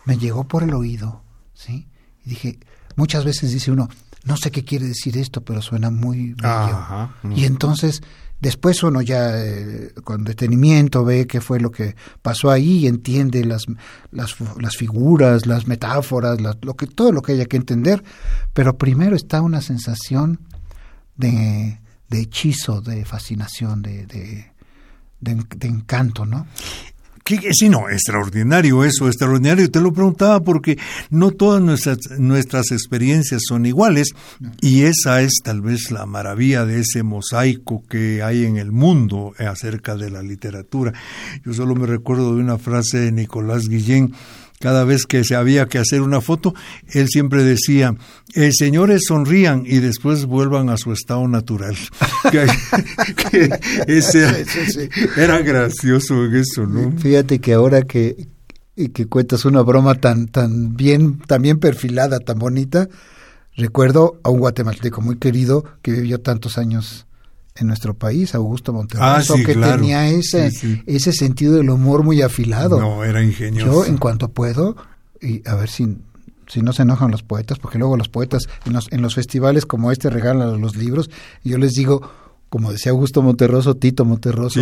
me 0.05 0.19
llegó 0.19 0.43
por 0.43 0.65
el 0.65 0.75
oído, 0.75 1.23
¿sí? 1.55 1.87
Y 2.27 2.31
dije, 2.31 2.59
muchas 2.97 3.25
veces 3.25 3.53
dice 3.53 3.71
uno, 3.71 3.89
no 4.25 4.37
sé 4.37 4.51
qué 4.51 4.65
quiere 4.65 4.89
decir 4.89 5.17
esto, 5.17 5.43
pero 5.43 5.63
suena 5.63 5.93
muy 5.93 6.33
bello. 6.33 6.49
Ajá. 6.49 7.15
Y 7.37 7.45
entonces, 7.45 8.03
después 8.43 8.83
uno 8.83 9.01
ya 9.01 9.43
eh, 9.43 9.93
con 10.05 10.25
detenimiento 10.25 11.03
ve 11.05 11.27
qué 11.27 11.41
fue 11.41 11.61
lo 11.61 11.71
que 11.71 11.95
pasó 12.21 12.51
ahí 12.51 12.81
y 12.81 12.87
entiende 12.89 13.45
las, 13.47 13.63
las, 14.11 14.35
figuras, 14.77 15.47
las 15.47 15.67
metáforas, 15.67 16.39
lo 16.41 16.75
que, 16.77 16.87
todo 16.87 17.13
lo 17.13 17.23
que 17.23 17.33
haya 17.33 17.47
que 17.47 17.57
entender. 17.57 18.03
Pero 18.53 18.77
primero 18.77 19.17
está 19.17 19.41
una 19.41 19.63
sensación 19.63 20.41
de, 21.17 21.79
hechizo, 22.11 22.81
de 22.83 23.05
fascinación, 23.07 23.81
de, 23.81 24.07
de, 24.07 24.53
de- 25.21 25.47
de 25.57 25.69
encanto, 25.69 26.27
¿no? 26.27 26.47
¿Qué, 27.25 27.39
qué- 27.39 27.55
sí, 27.55 27.69
no, 27.69 27.89
extraordinario 27.89 28.85
eso, 28.85 29.07
extraordinario. 29.07 29.71
Te 29.71 29.81
lo 29.81 29.93
preguntaba 29.93 30.41
porque 30.41 30.77
no 31.11 31.31
todas 31.31 31.63
nuestras, 31.63 31.99
nuestras 32.19 32.73
experiencias 32.73 33.43
son 33.47 33.65
iguales 33.65 34.09
y 34.61 34.83
esa 34.83 35.23
es 35.23 35.35
tal 35.45 35.61
vez 35.61 35.91
la 35.93 36.05
maravilla 36.05 36.65
de 36.67 36.81
ese 36.81 37.03
mosaico 37.05 37.85
que 37.89 38.23
hay 38.23 38.45
en 38.45 38.57
el 38.57 38.73
mundo 38.73 39.35
acerca 39.39 39.95
de 39.97 40.11
la 40.11 40.23
literatura. 40.23 40.93
Yo 41.45 41.53
solo 41.55 41.75
me 41.77 41.87
recuerdo 41.87 42.35
de 42.35 42.41
una 42.41 42.59
frase 42.59 42.99
de 42.99 43.13
Nicolás 43.13 43.69
Guillén. 43.69 44.13
Cada 44.63 44.85
vez 44.85 45.07
que 45.07 45.25
se 45.25 45.35
había 45.35 45.67
que 45.67 45.79
hacer 45.79 46.03
una 46.03 46.21
foto, 46.21 46.55
él 46.93 47.09
siempre 47.09 47.43
decía, 47.43 47.97
eh, 48.35 48.51
señores 48.53 49.03
sonrían 49.09 49.65
y 49.67 49.81
después 49.81 50.25
vuelvan 50.27 50.69
a 50.71 50.77
su 50.77 50.93
estado 50.93 51.27
natural. 51.27 51.75
que, 52.31 52.47
que 53.31 53.51
ese- 53.89 54.45
Sí, 54.45 54.51
sí, 54.71 54.73
sí. 54.73 54.89
era 55.17 55.41
gracioso 55.41 56.25
en 56.27 56.37
eso, 56.37 56.65
¿no? 56.65 56.97
Fíjate 56.97 57.41
que 57.41 57.55
ahora 57.55 57.83
que, 57.83 58.29
que 58.95 59.07
cuentas 59.07 59.45
una 59.45 59.63
broma 59.63 59.97
tan, 59.97 60.29
tan 60.29 60.77
bien, 60.77 61.19
tan 61.19 61.43
bien 61.43 61.59
perfilada, 61.59 62.21
tan 62.21 62.39
bonita, 62.39 62.89
recuerdo 63.57 64.21
a 64.23 64.31
un 64.31 64.39
guatemalteco 64.39 65.01
muy 65.01 65.19
querido 65.19 65.65
que 65.83 65.91
vivió 65.91 66.21
tantos 66.21 66.57
años 66.57 67.07
en 67.57 67.67
nuestro 67.67 67.95
país, 67.95 68.35
Augusto 68.35 68.73
Monterroso, 68.73 69.35
Ah, 69.35 69.37
sí, 69.39 69.45
que 69.45 69.53
claro. 69.55 69.77
tenía 69.77 70.09
ese, 70.09 70.51
Sí, 70.51 70.57
sí. 70.77 70.83
ese 70.87 71.13
sentido 71.13 71.55
del 71.55 71.69
humor 71.71 72.03
muy 72.03 72.23
afilado. 72.23 72.81
No, 72.81 73.05
era 73.05 73.23
ingenioso. 73.23 73.71
Yo, 73.71 73.85
en 73.85 73.99
cuanto 73.99 74.29
puedo, 74.29 74.77
y 75.21 75.47
a 75.49 75.55
ver 75.55 75.69
si, 75.69 75.99
si 76.49 76.63
no 76.63 76.73
se 76.73 76.83
enojan 76.83 77.11
los 77.11 77.23
poetas, 77.23 77.59
porque 77.59 77.79
luego 77.79 77.97
los 77.97 78.09
poetas 78.09 78.45
en 78.65 78.73
los, 78.73 78.89
en 78.91 79.03
los 79.03 79.15
festivales 79.15 79.67
como 79.67 79.93
este 79.93 80.09
regalan 80.11 80.61
los 80.61 80.77
libros, 80.77 81.11
y 81.45 81.51
yo 81.51 81.59
les 81.59 81.73
digo, 81.73 82.01
como 82.49 82.73
decía 82.73 82.93
Augusto 82.93 83.21
Monterroso, 83.23 83.75
Tito 83.77 84.05
Monterroso, 84.05 84.61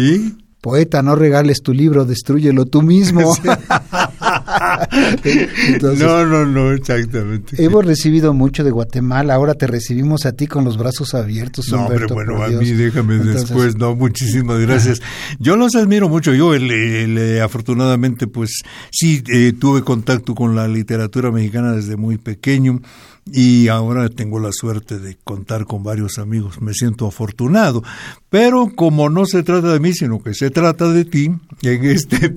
poeta, 0.61 1.03
no 1.03 1.15
regales 1.17 1.63
tu 1.63 1.73
libro, 1.73 2.05
destrúyelo 2.05 2.67
tú 2.67 2.83
mismo. 2.83 3.33
Entonces, 5.69 6.07
no, 6.07 6.27
no, 6.27 6.47
no, 6.47 6.73
exactamente. 6.73 7.63
Hemos 7.63 7.85
recibido 7.85 8.35
mucho 8.35 8.65
de 8.65 8.71
Guatemala, 8.71 9.35
ahora 9.35 9.55
te 9.55 9.67
recibimos 9.67 10.27
a 10.27 10.33
ti 10.33 10.47
con 10.47 10.65
los 10.65 10.77
brazos 10.77 11.15
abiertos. 11.15 11.69
No, 11.69 11.83
hombre, 11.83 11.97
Humberto, 11.97 12.15
bueno, 12.15 12.37
por 12.37 12.45
a 12.45 12.49
mí 12.49 12.71
déjame 12.73 13.17
Entonces, 13.17 13.49
después, 13.49 13.77
no, 13.77 13.95
muchísimas 13.95 14.59
gracias. 14.61 15.01
Yo 15.39 15.57
los 15.57 15.75
admiro 15.75 16.09
mucho, 16.09 16.35
yo 16.35 16.55
el, 16.55 16.71
el, 16.71 17.19
eh, 17.19 17.41
afortunadamente 17.41 18.27
pues 18.27 18.63
sí 18.91 19.23
eh, 19.29 19.53
tuve 19.59 19.83
contacto 19.83 20.35
con 20.35 20.55
la 20.55 20.69
literatura 20.69 21.31
mexicana 21.31 21.73
desde 21.73 21.97
muy 21.97 22.19
pequeño 22.19 22.81
y 23.27 23.69
ahora 23.69 24.09
tengo 24.09 24.41
la 24.41 24.51
suerte 24.53 24.99
de 24.99 25.17
contar 25.23 25.65
con 25.67 25.83
varios 25.83 26.19
amigos, 26.19 26.61
me 26.61 26.75
siento 26.75 27.07
afortunado, 27.07 27.83
pero 28.29 28.71
como 28.75 29.09
no 29.09 29.27
se 29.27 29.43
trata 29.43 29.73
de 29.73 29.81
mí, 29.81 29.93
sino 29.93 30.23
que 30.23 30.35
se 30.35 30.51
trata 30.51 30.91
de 30.93 31.05
ti 31.05 31.31
en, 31.63 31.85
este, 31.85 32.33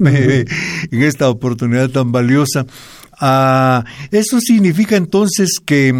en 0.92 1.04
esta 1.04 1.30
oportunidad 1.30 1.90
tan 1.90 2.12
valiosa, 2.12 2.66
ah, 3.20 3.86
eso 4.12 4.40
significa 4.40 4.96
entonces 4.96 5.60
que 5.64 5.94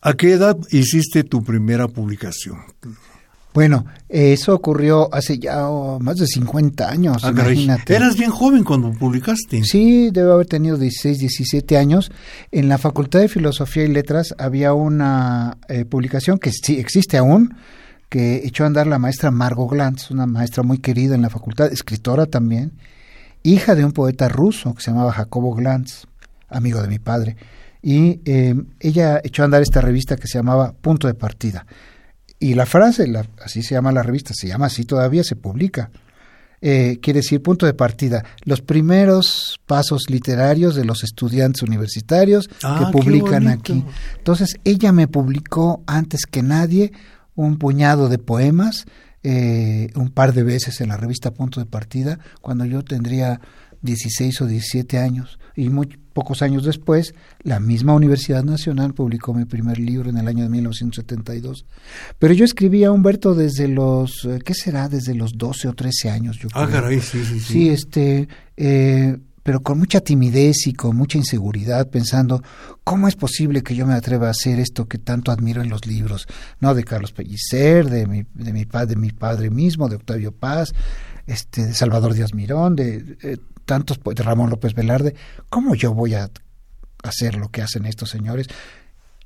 ¿a 0.00 0.14
qué 0.14 0.32
edad 0.32 0.56
hiciste 0.70 1.24
tu 1.24 1.42
primera 1.42 1.88
publicación? 1.88 2.58
Bueno, 3.52 3.84
eso 4.08 4.54
ocurrió 4.54 5.12
hace 5.12 5.38
ya 5.38 5.68
oh, 5.68 5.98
más 5.98 6.18
de 6.18 6.26
50 6.28 6.88
años, 6.88 7.24
Ah, 7.24 7.32
caray. 7.34 7.54
imagínate. 7.54 7.96
Eras 7.96 8.16
bien 8.16 8.30
joven 8.30 8.62
cuando 8.62 8.92
publicaste. 8.92 9.64
Sí, 9.64 10.10
debe 10.12 10.32
haber 10.32 10.46
tenido 10.46 10.76
16, 10.76 11.18
17 11.18 11.76
años. 11.76 12.12
En 12.52 12.68
la 12.68 12.78
Facultad 12.78 13.18
de 13.20 13.28
Filosofía 13.28 13.84
y 13.84 13.88
Letras 13.88 14.34
había 14.38 14.72
una 14.72 15.58
eh, 15.68 15.84
publicación 15.84 16.38
que 16.38 16.52
sí 16.52 16.78
existe 16.78 17.18
aún, 17.18 17.54
que 18.08 18.42
echó 18.44 18.62
a 18.64 18.68
andar 18.68 18.86
la 18.86 18.98
maestra 19.00 19.32
Margot 19.32 19.68
Glantz, 19.70 20.10
una 20.12 20.26
maestra 20.26 20.62
muy 20.62 20.78
querida 20.78 21.16
en 21.16 21.22
la 21.22 21.30
facultad, 21.30 21.72
escritora 21.72 22.26
también, 22.26 22.72
hija 23.42 23.74
de 23.74 23.84
un 23.84 23.92
poeta 23.92 24.28
ruso 24.28 24.74
que 24.74 24.82
se 24.82 24.92
llamaba 24.92 25.12
Jacobo 25.12 25.54
Glantz, 25.54 26.04
amigo 26.48 26.80
de 26.82 26.88
mi 26.88 27.00
padre. 27.00 27.36
Y 27.82 28.20
eh, 28.26 28.54
ella 28.78 29.20
echó 29.24 29.42
a 29.42 29.46
andar 29.46 29.62
esta 29.62 29.80
revista 29.80 30.16
que 30.16 30.28
se 30.28 30.38
llamaba 30.38 30.72
Punto 30.80 31.06
de 31.08 31.14
Partida. 31.14 31.66
Y 32.40 32.54
la 32.54 32.66
frase, 32.66 33.06
la- 33.06 33.26
así 33.44 33.62
se 33.62 33.74
llama 33.74 33.92
la 33.92 34.02
revista, 34.02 34.32
se 34.34 34.48
llama 34.48 34.66
así 34.66 34.84
todavía, 34.84 35.22
se 35.22 35.36
publica. 35.36 35.90
Eh, 36.62 36.98
quiere 37.00 37.20
decir 37.20 37.40
punto 37.42 37.64
de 37.64 37.72
partida, 37.72 38.22
los 38.44 38.60
primeros 38.60 39.60
pasos 39.66 40.02
literarios 40.10 40.74
de 40.74 40.84
los 40.84 41.04
estudiantes 41.04 41.62
universitarios 41.62 42.50
Ah, 42.62 42.76
que 42.78 42.84
qué 42.86 42.92
publican 42.92 43.48
aquí. 43.48 43.84
Entonces, 44.18 44.56
ella 44.64 44.92
me 44.92 45.06
publicó 45.08 45.82
antes 45.86 46.26
que 46.26 46.42
nadie 46.42 46.92
un 47.34 47.56
puñado 47.56 48.08
de 48.10 48.18
poemas, 48.18 48.84
eh, 49.22 49.88
un 49.94 50.10
par 50.10 50.34
de 50.34 50.42
veces 50.42 50.80
en 50.82 50.88
la 50.90 50.96
revista 50.98 51.30
Punto 51.30 51.60
de 51.60 51.66
Partida, 51.66 52.18
cuando 52.42 52.64
yo 52.66 52.82
tendría 52.84 53.40
16 53.82 54.40
o 54.42 54.46
17 54.46 54.98
años. 54.98 55.38
Y 55.56 55.68
muy 55.68 55.86
pocos 56.12 56.42
años 56.42 56.64
después, 56.64 57.14
la 57.42 57.60
misma 57.60 57.94
Universidad 57.94 58.42
Nacional 58.44 58.94
publicó 58.94 59.34
mi 59.34 59.44
primer 59.44 59.78
libro 59.78 60.10
en 60.10 60.16
el 60.18 60.28
año 60.28 60.44
de 60.44 60.50
1972. 60.50 61.64
Pero 62.18 62.34
yo 62.34 62.44
escribí 62.44 62.84
a 62.84 62.92
Humberto 62.92 63.34
desde 63.34 63.68
los, 63.68 64.24
eh, 64.24 64.38
¿qué 64.44 64.54
será? 64.54 64.88
Desde 64.88 65.14
los 65.14 65.36
12 65.36 65.68
o 65.68 65.74
13 65.74 66.10
años, 66.10 66.38
yo 66.38 66.48
Ah, 66.52 66.66
creo. 66.66 66.80
caray, 66.82 67.00
sí, 67.00 67.24
sí, 67.24 67.40
sí. 67.40 67.52
Sí, 67.52 67.68
este, 67.68 68.28
eh, 68.56 69.16
pero 69.42 69.60
con 69.60 69.78
mucha 69.78 70.00
timidez 70.00 70.66
y 70.66 70.72
con 70.74 70.96
mucha 70.96 71.16
inseguridad, 71.18 71.88
pensando, 71.88 72.42
¿cómo 72.84 73.08
es 73.08 73.16
posible 73.16 73.62
que 73.62 73.74
yo 73.74 73.86
me 73.86 73.94
atreva 73.94 74.28
a 74.28 74.30
hacer 74.32 74.60
esto 74.60 74.86
que 74.86 74.98
tanto 74.98 75.32
admiro 75.32 75.62
en 75.62 75.70
los 75.70 75.86
libros? 75.86 76.26
¿No? 76.60 76.74
De 76.74 76.84
Carlos 76.84 77.12
Pellicer, 77.12 77.88
de 77.88 78.06
mi, 78.06 78.24
de 78.34 78.52
mi, 78.52 78.64
de 78.64 78.96
mi 78.96 79.10
padre 79.10 79.50
mismo, 79.50 79.88
de 79.88 79.96
Octavio 79.96 80.32
Paz, 80.32 80.72
este, 81.26 81.66
de 81.66 81.74
Salvador 81.74 82.14
Díaz 82.14 82.34
Mirón, 82.34 82.76
de 82.76 83.16
eh, 83.22 83.36
tantos 83.70 83.98
poetas, 83.98 84.26
Ramón 84.26 84.50
López 84.50 84.74
Velarde, 84.74 85.14
¿cómo 85.48 85.76
yo 85.76 85.94
voy 85.94 86.14
a 86.14 86.28
hacer 87.04 87.36
lo 87.36 87.50
que 87.50 87.62
hacen 87.62 87.86
estos 87.86 88.10
señores? 88.10 88.48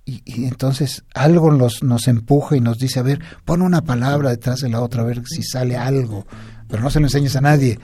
Y, 0.04 0.20
entonces 0.44 1.02
algo 1.14 1.50
nos, 1.50 1.82
nos 1.82 2.08
empuja 2.08 2.54
y 2.54 2.60
nos 2.60 2.78
dice, 2.78 3.00
a 3.00 3.02
ver, 3.02 3.20
pon 3.46 3.62
una 3.62 3.80
palabra 3.86 4.28
detrás 4.28 4.60
de 4.60 4.68
la 4.68 4.82
otra, 4.82 5.00
a 5.00 5.06
ver 5.06 5.22
si 5.26 5.42
sale 5.42 5.78
algo, 5.78 6.26
pero 6.68 6.82
no 6.82 6.90
se 6.90 7.00
lo 7.00 7.06
enseñes 7.06 7.36
a 7.36 7.40
nadie. 7.40 7.78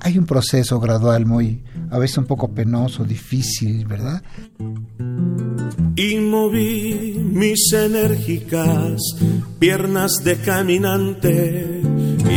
Hay 0.00 0.16
un 0.16 0.24
proceso 0.24 0.80
gradual 0.80 1.26
muy, 1.26 1.62
a 1.90 1.98
veces 1.98 2.16
un 2.16 2.24
poco 2.24 2.50
penoso, 2.54 3.04
difícil, 3.04 3.84
¿verdad? 3.84 4.22
Y 5.96 6.16
moví 6.16 7.20
mis 7.30 7.74
enérgicas 7.74 9.02
piernas 9.58 10.12
de 10.24 10.36
caminante 10.38 11.82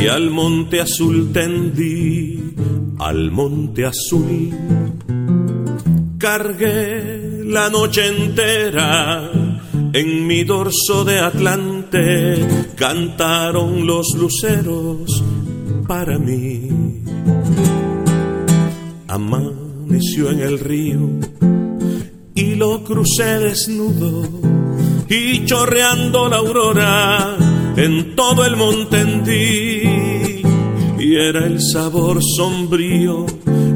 y 0.01 0.07
al 0.07 0.31
monte 0.31 0.81
azul 0.81 1.31
tendí, 1.31 2.50
al 3.01 3.31
monte 3.31 3.83
azul. 3.85 4.51
Cargué 6.19 7.43
la 7.45 7.67
noche 7.69 8.07
entera 8.07 9.31
en 9.91 10.27
mi 10.27 10.43
dorso 10.43 11.03
de 11.03 11.19
Atlante, 11.19 12.47
cantaron 12.75 13.87
los 13.87 14.15
luceros 14.15 15.23
para 15.87 16.19
mí. 16.19 16.69
Amaneció 19.07 20.29
en 20.29 20.39
el 20.39 20.59
río 20.59 21.09
y 22.35 22.55
lo 22.55 22.83
crucé 22.83 23.39
desnudo 23.39 24.29
y 25.09 25.43
chorreando 25.45 26.29
la 26.29 26.37
aurora 26.37 27.35
en 27.75 28.15
todo 28.15 28.45
el 28.45 28.55
monte 28.55 29.01
era 31.15 31.45
el 31.45 31.61
sabor 31.61 32.19
sombrío 32.37 33.25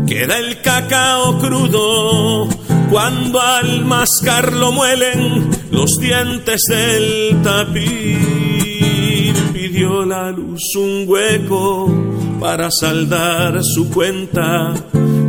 que 0.07 0.27
da 0.27 0.37
el 0.37 0.61
cacao 0.61 1.39
crudo 1.39 2.47
cuando 2.89 3.41
al 3.41 3.85
mascarlo 3.85 4.71
muelen 4.71 5.49
los 5.71 5.97
dientes 5.99 6.61
del 6.69 7.41
tapir. 7.41 9.33
Pidió 9.53 10.05
la 10.05 10.31
luz 10.31 10.75
un 10.75 11.05
hueco 11.07 11.91
para 12.39 12.69
saldar 12.71 13.63
su 13.63 13.89
cuenta. 13.89 14.73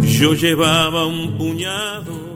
Yo 0.03 0.35
llevaba 0.35 1.07
un 1.07 1.37
puñado 1.37 2.27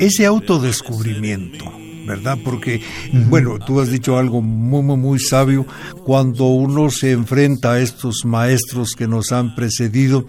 ese 0.00 0.24
autodescubrimiento 0.24 1.79
¿verdad? 2.10 2.38
Porque, 2.44 2.82
bueno, 3.28 3.58
tú 3.60 3.80
has 3.80 3.90
dicho 3.90 4.18
algo 4.18 4.42
muy, 4.42 4.82
muy, 4.82 4.96
muy 4.96 5.18
sabio, 5.20 5.64
cuando 6.04 6.46
uno 6.46 6.90
se 6.90 7.12
enfrenta 7.12 7.74
a 7.74 7.80
estos 7.80 8.24
maestros 8.24 8.94
que 8.96 9.06
nos 9.06 9.30
han 9.30 9.54
precedido, 9.54 10.26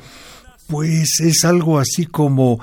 pues 0.68 1.20
es 1.20 1.44
algo 1.44 1.80
así 1.80 2.06
como 2.06 2.60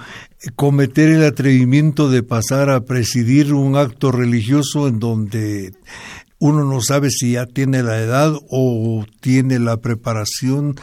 cometer 0.55 1.09
el 1.09 1.25
atrevimiento 1.25 2.09
de 2.09 2.23
pasar 2.23 2.71
a 2.71 2.85
presidir 2.85 3.53
un 3.53 3.77
acto 3.77 4.13
religioso 4.13 4.87
en 4.87 5.01
donde 5.01 5.73
uno 6.39 6.63
no 6.65 6.81
sabe 6.81 7.11
si 7.11 7.33
ya 7.33 7.47
tiene 7.47 7.83
la 7.83 7.99
edad 7.99 8.33
o 8.49 9.05
tiene 9.21 9.59
la 9.59 9.79
preparación, 9.79 10.77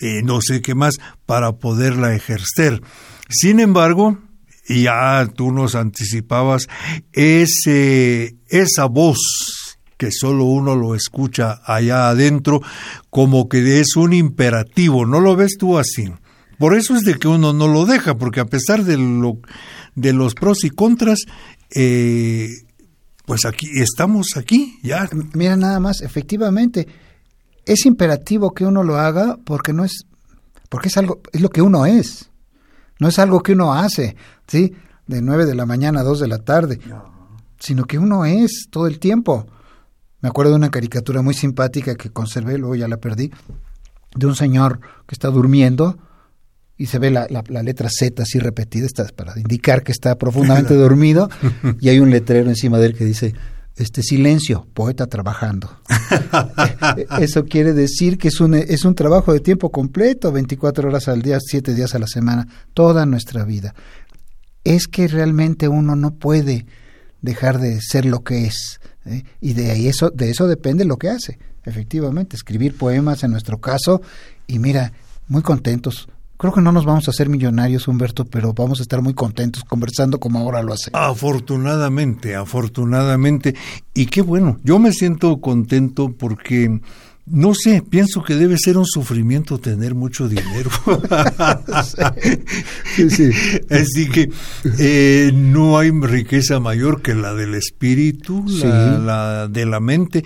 eh, 0.00 0.22
no 0.22 0.40
sé 0.40 0.62
qué 0.62 0.76
más, 0.76 0.94
para 1.26 1.52
poderla 1.56 2.14
ejercer. 2.14 2.80
Sin 3.28 3.58
embargo, 3.58 4.18
y 4.66 4.84
ya 4.84 5.26
tú 5.34 5.52
nos 5.52 5.74
anticipabas, 5.74 6.68
ese, 7.12 8.36
esa 8.48 8.86
voz 8.86 9.18
que 9.96 10.10
solo 10.10 10.44
uno 10.44 10.74
lo 10.74 10.94
escucha 10.94 11.60
allá 11.64 12.08
adentro, 12.08 12.60
como 13.10 13.48
que 13.48 13.80
es 13.80 13.96
un 13.96 14.12
imperativo, 14.12 15.06
¿no 15.06 15.20
lo 15.20 15.36
ves 15.36 15.56
tú 15.58 15.78
así? 15.78 16.12
Por 16.58 16.76
eso 16.76 16.94
es 16.94 17.02
de 17.02 17.14
que 17.14 17.28
uno 17.28 17.52
no 17.52 17.68
lo 17.68 17.84
deja, 17.84 18.16
porque 18.16 18.40
a 18.40 18.46
pesar 18.46 18.84
de, 18.84 18.96
lo, 18.96 19.38
de 19.94 20.12
los 20.12 20.34
pros 20.34 20.64
y 20.64 20.70
contras, 20.70 21.20
eh, 21.74 22.48
pues 23.26 23.44
aquí 23.44 23.68
estamos 23.74 24.36
aquí, 24.36 24.78
ya. 24.82 25.08
Mira 25.34 25.56
nada 25.56 25.80
más, 25.80 26.00
efectivamente, 26.00 26.86
es 27.66 27.86
imperativo 27.86 28.52
que 28.52 28.64
uno 28.64 28.82
lo 28.82 28.96
haga 28.96 29.38
porque 29.44 29.72
no 29.72 29.84
es, 29.84 30.06
porque 30.68 30.88
es 30.88 30.96
algo, 30.96 31.20
es 31.32 31.40
lo 31.40 31.50
que 31.50 31.62
uno 31.62 31.86
es. 31.86 32.30
No 32.98 33.08
es 33.08 33.18
algo 33.18 33.42
que 33.42 33.52
uno 33.52 33.74
hace, 33.74 34.16
¿sí? 34.46 34.74
De 35.06 35.20
nueve 35.20 35.46
de 35.46 35.54
la 35.54 35.66
mañana 35.66 36.00
a 36.00 36.04
dos 36.04 36.20
de 36.20 36.28
la 36.28 36.38
tarde, 36.38 36.80
sino 37.58 37.84
que 37.84 37.98
uno 37.98 38.24
es 38.24 38.68
todo 38.70 38.86
el 38.86 38.98
tiempo. 38.98 39.46
Me 40.20 40.28
acuerdo 40.28 40.52
de 40.52 40.56
una 40.56 40.70
caricatura 40.70 41.20
muy 41.22 41.34
simpática 41.34 41.94
que 41.96 42.10
conservé, 42.10 42.56
luego 42.56 42.76
ya 42.76 42.88
la 42.88 42.96
perdí, 42.96 43.30
de 44.14 44.26
un 44.26 44.34
señor 44.34 44.80
que 45.06 45.14
está 45.14 45.28
durmiendo 45.28 45.98
y 46.76 46.86
se 46.86 46.98
ve 46.98 47.10
la, 47.10 47.26
la, 47.28 47.62
letra 47.62 47.88
Z 47.88 48.22
así 48.22 48.38
repetida 48.38 48.86
está 48.86 49.06
para 49.14 49.38
indicar 49.38 49.82
que 49.82 49.92
está 49.92 50.16
profundamente 50.16 50.74
dormido 50.74 51.28
y 51.80 51.88
hay 51.88 52.00
un 52.00 52.10
letrero 52.10 52.48
encima 52.48 52.78
de 52.78 52.86
él 52.86 52.94
que 52.96 53.04
dice 53.04 53.34
este 53.76 54.02
silencio, 54.02 54.66
poeta 54.72 55.06
trabajando. 55.06 55.70
Eso 57.20 57.44
quiere 57.44 57.72
decir 57.72 58.18
que 58.18 58.28
es 58.28 58.40
un, 58.40 58.54
es 58.54 58.84
un 58.84 58.94
trabajo 58.94 59.32
de 59.32 59.40
tiempo 59.40 59.70
completo, 59.70 60.30
24 60.30 60.88
horas 60.88 61.08
al 61.08 61.22
día, 61.22 61.38
7 61.40 61.74
días 61.74 61.94
a 61.94 61.98
la 61.98 62.06
semana, 62.06 62.46
toda 62.72 63.04
nuestra 63.06 63.44
vida. 63.44 63.74
Es 64.62 64.86
que 64.86 65.08
realmente 65.08 65.68
uno 65.68 65.96
no 65.96 66.12
puede 66.12 66.66
dejar 67.20 67.58
de 67.58 67.80
ser 67.80 68.04
lo 68.04 68.22
que 68.22 68.46
es. 68.46 68.80
¿eh? 69.06 69.24
Y 69.40 69.54
de 69.54 69.88
eso, 69.88 70.10
de 70.10 70.30
eso 70.30 70.46
depende 70.46 70.84
lo 70.84 70.96
que 70.96 71.08
hace, 71.08 71.38
efectivamente. 71.64 72.36
Escribir 72.36 72.76
poemas 72.76 73.24
en 73.24 73.32
nuestro 73.32 73.60
caso, 73.60 74.02
y 74.46 74.58
mira, 74.58 74.92
muy 75.26 75.42
contentos 75.42 76.08
Creo 76.36 76.52
que 76.52 76.60
no 76.60 76.72
nos 76.72 76.84
vamos 76.84 77.06
a 77.06 77.12
hacer 77.12 77.28
millonarios, 77.28 77.86
Humberto, 77.86 78.24
pero 78.24 78.52
vamos 78.52 78.80
a 78.80 78.82
estar 78.82 79.00
muy 79.00 79.14
contentos 79.14 79.62
conversando 79.64 80.18
como 80.18 80.40
ahora 80.40 80.62
lo 80.62 80.72
hace. 80.72 80.90
Afortunadamente, 80.92 82.34
afortunadamente. 82.34 83.54
Y 83.94 84.06
qué 84.06 84.20
bueno, 84.20 84.58
yo 84.64 84.78
me 84.78 84.92
siento 84.92 85.40
contento 85.40 86.14
porque... 86.16 86.80
No 87.26 87.54
sé, 87.54 87.80
pienso 87.80 88.22
que 88.22 88.34
debe 88.34 88.58
ser 88.58 88.76
un 88.76 88.84
sufrimiento 88.84 89.56
tener 89.56 89.94
mucho 89.94 90.28
dinero. 90.28 90.68
sí, 92.96 93.30
Así 93.70 94.10
que 94.10 94.30
eh, 94.78 95.30
no 95.32 95.78
hay 95.78 95.90
riqueza 95.90 96.60
mayor 96.60 97.00
que 97.00 97.14
la 97.14 97.32
del 97.32 97.54
espíritu, 97.54 98.44
la, 98.46 98.98
la, 98.98 99.48
de 99.48 99.64
la 99.64 99.80
mente. 99.80 100.22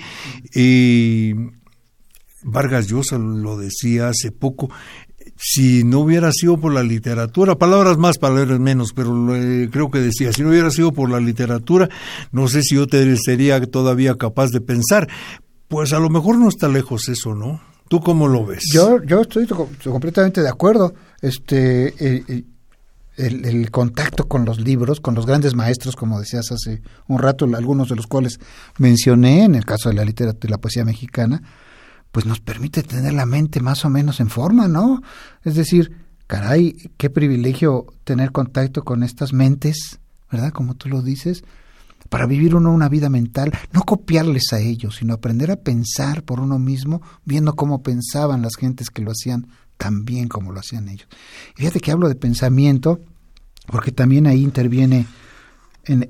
Y 0.53 1.35
Vargas 2.43 2.89
Llosa 2.89 3.19
lo 3.19 3.57
decía 3.57 4.09
hace 4.09 4.33
poco, 4.33 4.69
si 5.39 5.85
no 5.85 6.01
hubiera 6.01 6.33
sido 6.33 6.59
por 6.59 6.75
la 6.75 6.83
literatura, 6.83 7.57
palabras 7.57 7.97
más, 7.97 8.19
palabras 8.19 8.59
menos, 8.59 8.93
pero 8.93 9.37
eh, 9.37 9.69
creo 9.71 9.91
que 9.91 10.01
decía, 10.01 10.33
si 10.33 10.43
no 10.43 10.49
hubiera 10.49 10.71
sido 10.71 10.93
por 10.93 11.11
la 11.11 11.21
literatura, 11.21 11.89
no 12.33 12.49
sé 12.49 12.63
si 12.63 12.75
yo 12.75 12.89
te 12.89 13.17
sería 13.17 13.61
todavía 13.67 14.17
capaz 14.17 14.51
de 14.51 14.61
pensar. 14.61 15.09
Pues 15.69 15.93
a 15.93 16.01
lo 16.01 16.11
mejor 16.11 16.39
no 16.39 16.49
está 16.49 16.69
lejos 16.69 17.09
eso, 17.09 17.35
¿no? 17.35 17.61
¿Tú 17.89 18.01
cómo 18.01 18.27
lo 18.27 18.45
ves? 18.45 18.65
Yo, 18.73 19.03
yo 19.05 19.21
estoy 19.21 19.47
completamente 19.47 20.43
de 20.43 20.49
acuerdo. 20.49 20.95
Este, 21.23 21.89
eh, 21.89 22.25
eh, 22.27 22.45
el, 23.17 23.45
el, 23.45 23.71
contacto 23.71 24.29
con 24.29 24.45
los 24.45 24.61
libros, 24.61 25.01
con 25.01 25.15
los 25.15 25.27
grandes 25.27 25.55
maestros, 25.55 25.95
como 25.95 26.19
decías 26.19 26.51
hace 26.53 26.83
un 27.07 27.19
rato, 27.19 27.45
algunos 27.45 27.89
de 27.89 27.97
los 27.97 28.07
cuales 28.07 28.39
mencioné 28.79 29.45
en 29.45 29.55
el 29.55 29.65
caso 29.65 29.89
de 29.89 29.95
la 29.95 30.05
literatura, 30.05 30.41
de 30.41 30.49
la 30.49 30.59
poesía 30.59 30.85
mexicana, 30.85 31.43
pues 32.13 32.27
nos 32.27 32.41
permite 32.41 32.83
tener 32.83 33.13
la 33.13 33.27
mente 33.27 33.61
más 33.61 33.85
o 33.85 33.91
menos 33.91 34.21
en 34.21 34.31
forma, 34.31 34.69
¿no? 34.69 35.03
Es 35.45 35.55
decir, 35.55 35.93
caray, 36.27 36.91
qué 36.97 37.11
privilegio 37.11 37.87
tener 38.05 38.33
contacto 38.33 38.85
con 38.85 39.03
estas 39.03 39.33
mentes, 39.33 39.99
¿verdad? 40.31 40.53
Como 40.53 40.75
tú 40.75 40.89
lo 40.89 41.03
dices, 41.03 41.45
para 42.09 42.27
vivir 42.27 42.55
uno 42.55 42.73
una 42.73 42.89
vida 42.89 43.11
mental, 43.11 43.53
no 43.73 43.83
copiarles 43.83 44.53
a 44.53 44.61
ellos, 44.61 44.97
sino 44.97 45.15
aprender 45.15 45.51
a 45.51 45.57
pensar 45.57 46.23
por 46.23 46.41
uno 46.41 46.59
mismo, 46.59 47.03
viendo 47.25 47.55
cómo 47.55 47.83
pensaban 47.83 48.43
las 48.43 48.57
gentes 48.57 48.91
que 48.91 49.03
lo 49.03 49.11
hacían 49.11 49.47
tan 49.77 50.05
bien 50.05 50.29
como 50.29 50.53
lo 50.53 50.61
hacían 50.61 50.89
ellos. 50.89 51.09
Y 51.57 51.61
fíjate 51.61 51.81
que 51.81 51.93
hablo 51.93 52.09
de 52.09 52.15
pensamiento, 52.15 53.01
porque 53.67 53.93
también 53.93 54.27
ahí 54.27 54.43
interviene 54.43 55.07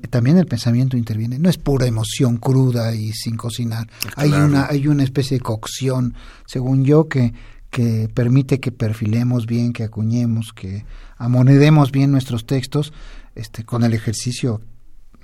también 0.09 0.37
el 0.37 0.45
pensamiento 0.45 0.97
interviene. 0.97 1.39
No 1.39 1.49
es 1.49 1.57
pura 1.57 1.85
emoción 1.85 2.37
cruda 2.37 2.93
y 2.93 3.13
sin 3.13 3.37
cocinar. 3.37 3.87
Hay 4.15 4.31
una 4.31 4.67
hay 4.67 4.87
una 4.87 5.03
especie 5.03 5.37
de 5.37 5.41
cocción, 5.41 6.15
según 6.45 6.83
yo, 6.85 7.07
que 7.07 7.33
que 7.69 8.09
permite 8.11 8.59
que 8.59 8.71
perfilemos 8.71 9.45
bien, 9.45 9.73
que 9.73 9.83
acuñemos, 9.83 10.53
que 10.53 10.85
amonedemos 11.17 11.91
bien 11.91 12.11
nuestros 12.11 12.47
textos, 12.47 12.93
este, 13.35 13.63
con 13.63 13.83
el 13.83 13.93
ejercicio 13.93 14.61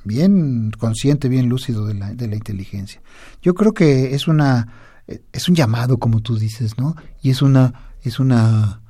bien 0.04 0.72
consciente, 0.78 1.28
bien 1.28 1.50
lúcido 1.50 1.88
de 1.88 1.96
la, 1.96 2.14
de 2.14 2.28
la 2.28 2.36
inteligencia. 2.36 3.02
Yo 3.42 3.56
creo 3.56 3.74
que 3.74 4.14
es 4.14 4.28
una 4.28 4.68
es 5.08 5.50
un 5.50 5.56
llamado, 5.56 5.98
como 5.98 6.22
tú 6.22 6.38
dices, 6.38 6.78
¿no? 6.78 6.96
Y 7.22 7.30
es 7.30 7.42
una 7.42 7.92
es 8.02 8.20
una 8.20 8.82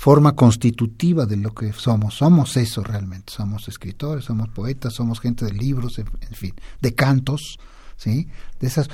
forma 0.00 0.32
constitutiva 0.32 1.26
de 1.26 1.36
lo 1.36 1.52
que 1.52 1.74
somos. 1.74 2.14
Somos 2.14 2.56
eso 2.56 2.82
realmente. 2.82 3.34
Somos 3.34 3.68
escritores, 3.68 4.24
somos 4.24 4.48
poetas, 4.48 4.94
somos 4.94 5.20
gente 5.20 5.44
de 5.44 5.52
libros, 5.52 5.98
en, 5.98 6.06
fin, 6.32 6.54
de 6.80 6.94
cantos, 6.94 7.58
¿sí? 7.98 8.26
De 8.58 8.66
esas. 8.66 8.88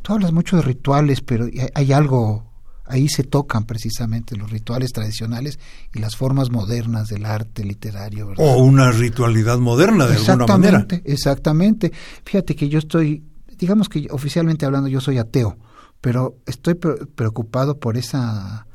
tú 0.00 0.14
hablas 0.14 0.32
mucho 0.32 0.56
de 0.56 0.62
rituales, 0.62 1.20
pero 1.20 1.46
hay 1.74 1.92
algo, 1.92 2.50
ahí 2.86 3.06
se 3.10 3.22
tocan 3.22 3.66
precisamente 3.66 4.34
los 4.34 4.50
rituales 4.50 4.92
tradicionales 4.92 5.58
y 5.92 5.98
las 5.98 6.16
formas 6.16 6.50
modernas 6.50 7.08
del 7.08 7.26
arte 7.26 7.62
literario. 7.62 8.28
¿verdad? 8.28 8.46
O 8.46 8.62
una 8.62 8.92
ritualidad 8.92 9.58
moderna 9.58 10.06
de 10.06 10.16
alguna 10.16 10.46
manera. 10.46 10.78
Exactamente, 10.78 11.12
exactamente. 11.12 11.92
Fíjate 12.24 12.56
que 12.56 12.70
yo 12.70 12.78
estoy, 12.78 13.22
digamos 13.58 13.90
que 13.90 14.08
oficialmente 14.10 14.64
hablando 14.64 14.88
yo 14.88 15.02
soy 15.02 15.18
ateo, 15.18 15.58
pero 16.00 16.38
estoy 16.46 16.76
preocupado 16.76 17.78
por 17.78 17.98
esa 17.98 18.66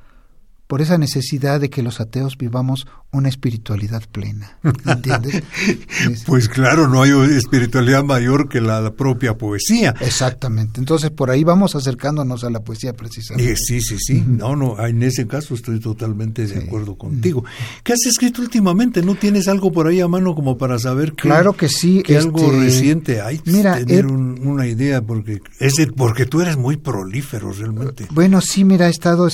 por 0.68 0.82
esa 0.82 0.98
necesidad 0.98 1.60
de 1.60 1.70
que 1.70 1.84
los 1.84 2.02
ateos 2.02 2.38
vivamos 2.38 2.88
una 3.16 3.30
espiritualidad 3.30 4.04
plena. 4.12 4.58
¿Entiendes? 4.86 5.44
pues 6.26 6.50
claro, 6.50 6.88
no 6.88 7.02
hay 7.02 7.12
espiritualidad 7.36 8.04
mayor 8.04 8.50
que 8.50 8.62
la, 8.62 8.94
propia 8.96 9.38
poesía. 9.38 9.96
Exactamente. 10.00 10.80
Entonces 10.80 11.12
por 11.12 11.32
ahí 11.32 11.44
vamos 11.44 11.76
acercándonos 11.76 12.44
a 12.44 12.50
la 12.50 12.60
poesía 12.62 12.94
precisamente. 12.94 13.52
Eh, 13.52 13.56
sí, 13.56 13.82
sí, 13.82 13.98
sí. 14.00 14.24
No, 14.26 14.56
no, 14.56 14.84
en 14.86 15.02
ese 15.04 15.28
caso 15.28 15.56
estoy 15.56 15.80
totalmente 15.80 16.46
de 16.46 16.64
acuerdo 16.64 16.98
contigo. 16.98 17.44
¿Qué 17.84 17.94
has 17.94 18.06
escrito 18.06 18.42
últimamente? 18.42 19.02
¿No 19.02 19.16
tienes 19.16 19.48
algo 19.48 19.72
por 19.72 19.88
ahí 19.88 20.02
a 20.02 20.08
mano 20.08 20.36
como 20.36 20.58
para 20.58 20.78
saber 20.80 21.14
que, 21.14 21.24
claro 21.24 21.54
que 21.54 21.70
sí, 21.70 22.04
que 22.04 22.18
algo 22.18 22.40
este, 22.40 22.60
reciente 22.60 23.22
hay? 23.22 23.42
Mira, 23.46 23.78
tener 23.78 24.06
una 24.06 24.68
idea 24.68 25.02
porque 25.02 25.42
es 25.60 25.76
porque 25.96 26.26
tú 26.26 26.42
eres 26.42 26.58
muy 26.58 26.78
prolífero 26.78 27.52
realmente. 27.52 28.08
Bueno, 28.12 28.42
sí, 28.42 28.64
mira, 28.64 28.88
he 28.88 28.92
estado 28.92 29.28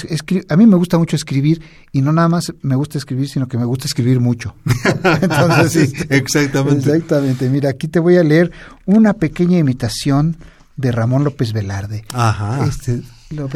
a 0.48 0.58
mí 0.58 0.68
me 0.68 0.76
gusta 0.76 0.98
mucho 0.98 1.16
escribir 1.16 1.62
y 1.92 2.02
no 2.02 2.12
nada 2.12 2.30
más 2.30 2.54
me 2.62 2.76
gusta 2.76 2.98
escribir, 2.98 3.30
sino 3.30 3.48
que 3.48 3.58
me 3.58 3.66
gusta 3.72 3.88
escribir 3.88 4.20
mucho. 4.20 4.56
Entonces, 5.22 5.92
sí, 5.92 6.04
exactamente. 6.10 6.90
Exactamente. 6.90 7.50
Mira, 7.50 7.70
aquí 7.70 7.88
te 7.88 8.00
voy 8.00 8.18
a 8.18 8.24
leer 8.24 8.52
una 8.86 9.14
pequeña 9.14 9.58
imitación 9.58 10.38
de 10.76 10.92
Ramón 10.92 11.24
López 11.24 11.54
Velarde. 11.54 12.04
Ajá. 12.14 12.66
Este, 12.66 13.02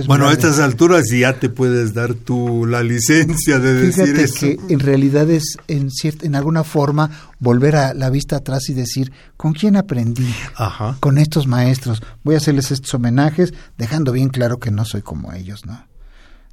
bueno, 0.08 0.30
a 0.30 0.32
estas 0.32 0.60
alturas 0.60 1.10
ya 1.12 1.34
te 1.34 1.49
puedes 1.49 1.93
dar 1.93 2.13
tú 2.13 2.65
la 2.65 2.82
licencia 2.82 3.60
de 3.60 3.73
decir 3.73 4.17
eso. 4.17 4.39
que 4.39 4.58
en 4.69 4.80
realidad 4.80 5.30
es 5.30 5.58
en 5.67 5.91
cierta, 5.91 6.25
en 6.25 6.36
alguna 6.36 6.63
forma 6.63 7.10
volver 7.39 7.75
a 7.75 7.93
la 7.93 8.10
vista 8.10 8.38
atrás 8.38 8.69
y 8.69 8.73
decir, 8.73 9.12
¿con 9.36 9.54
quién 9.54 9.75
aprendí? 9.75 10.34
Ajá. 10.56 10.95
Con 11.01 11.17
estos 11.17 11.47
maestros. 11.47 12.01
Voy 12.23 12.36
a 12.36 12.38
hacerles 12.38 12.71
estos 12.71 12.93
homenajes, 12.93 13.54
dejando 13.78 14.13
bien 14.13 14.30
claro 14.30 14.60
que 14.60 14.71
no 14.71 14.86
soy 14.86 15.01
como 15.01 15.34
ellos, 15.34 15.65
¿no? 15.65 15.86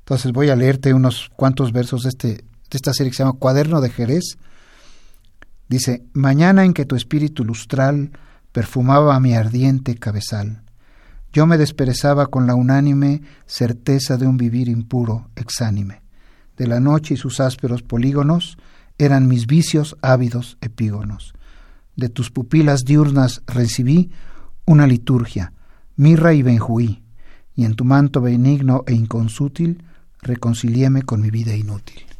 Entonces 0.00 0.32
voy 0.32 0.48
a 0.50 0.56
leerte 0.56 0.92
unos 0.92 1.30
cuantos 1.36 1.72
versos 1.72 2.02
de, 2.02 2.08
este, 2.08 2.44
de 2.72 2.76
esta 2.76 2.94
serie 2.94 3.12
se 3.12 3.18
llama 3.18 3.38
Cuaderno 3.38 3.82
de 3.82 3.90
Jerez. 3.90 4.38
Dice, 5.68 6.04
mañana 6.14 6.64
en 6.64 6.72
que 6.72 6.86
tu 6.86 6.96
espíritu 6.96 7.44
lustral 7.44 8.10
perfumaba 8.50 9.20
mi 9.20 9.34
ardiente 9.34 9.94
cabezal, 9.94 10.62
yo 11.32 11.46
me 11.46 11.58
desperezaba 11.58 12.26
con 12.26 12.46
la 12.46 12.54
unánime 12.54 13.22
certeza 13.46 14.16
de 14.16 14.26
un 14.26 14.36
vivir 14.36 14.68
impuro, 14.68 15.30
exánime. 15.36 16.02
De 16.56 16.66
la 16.66 16.80
noche 16.80 17.14
y 17.14 17.16
sus 17.16 17.40
ásperos 17.40 17.82
polígonos 17.82 18.58
eran 18.98 19.28
mis 19.28 19.46
vicios 19.46 19.96
ávidos 20.02 20.58
epígonos. 20.60 21.34
De 21.96 22.08
tus 22.08 22.30
pupilas 22.30 22.84
diurnas 22.84 23.42
recibí 23.46 24.10
una 24.64 24.86
liturgia, 24.86 25.52
mirra 25.96 26.34
y 26.34 26.42
benjuí, 26.42 27.02
y 27.54 27.64
en 27.64 27.74
tu 27.74 27.84
manto 27.84 28.20
benigno 28.20 28.84
e 28.86 28.94
inconsútil 28.94 29.84
reconciliéme 30.22 31.02
con 31.02 31.20
mi 31.20 31.30
vida 31.30 31.54
inútil. 31.54 32.11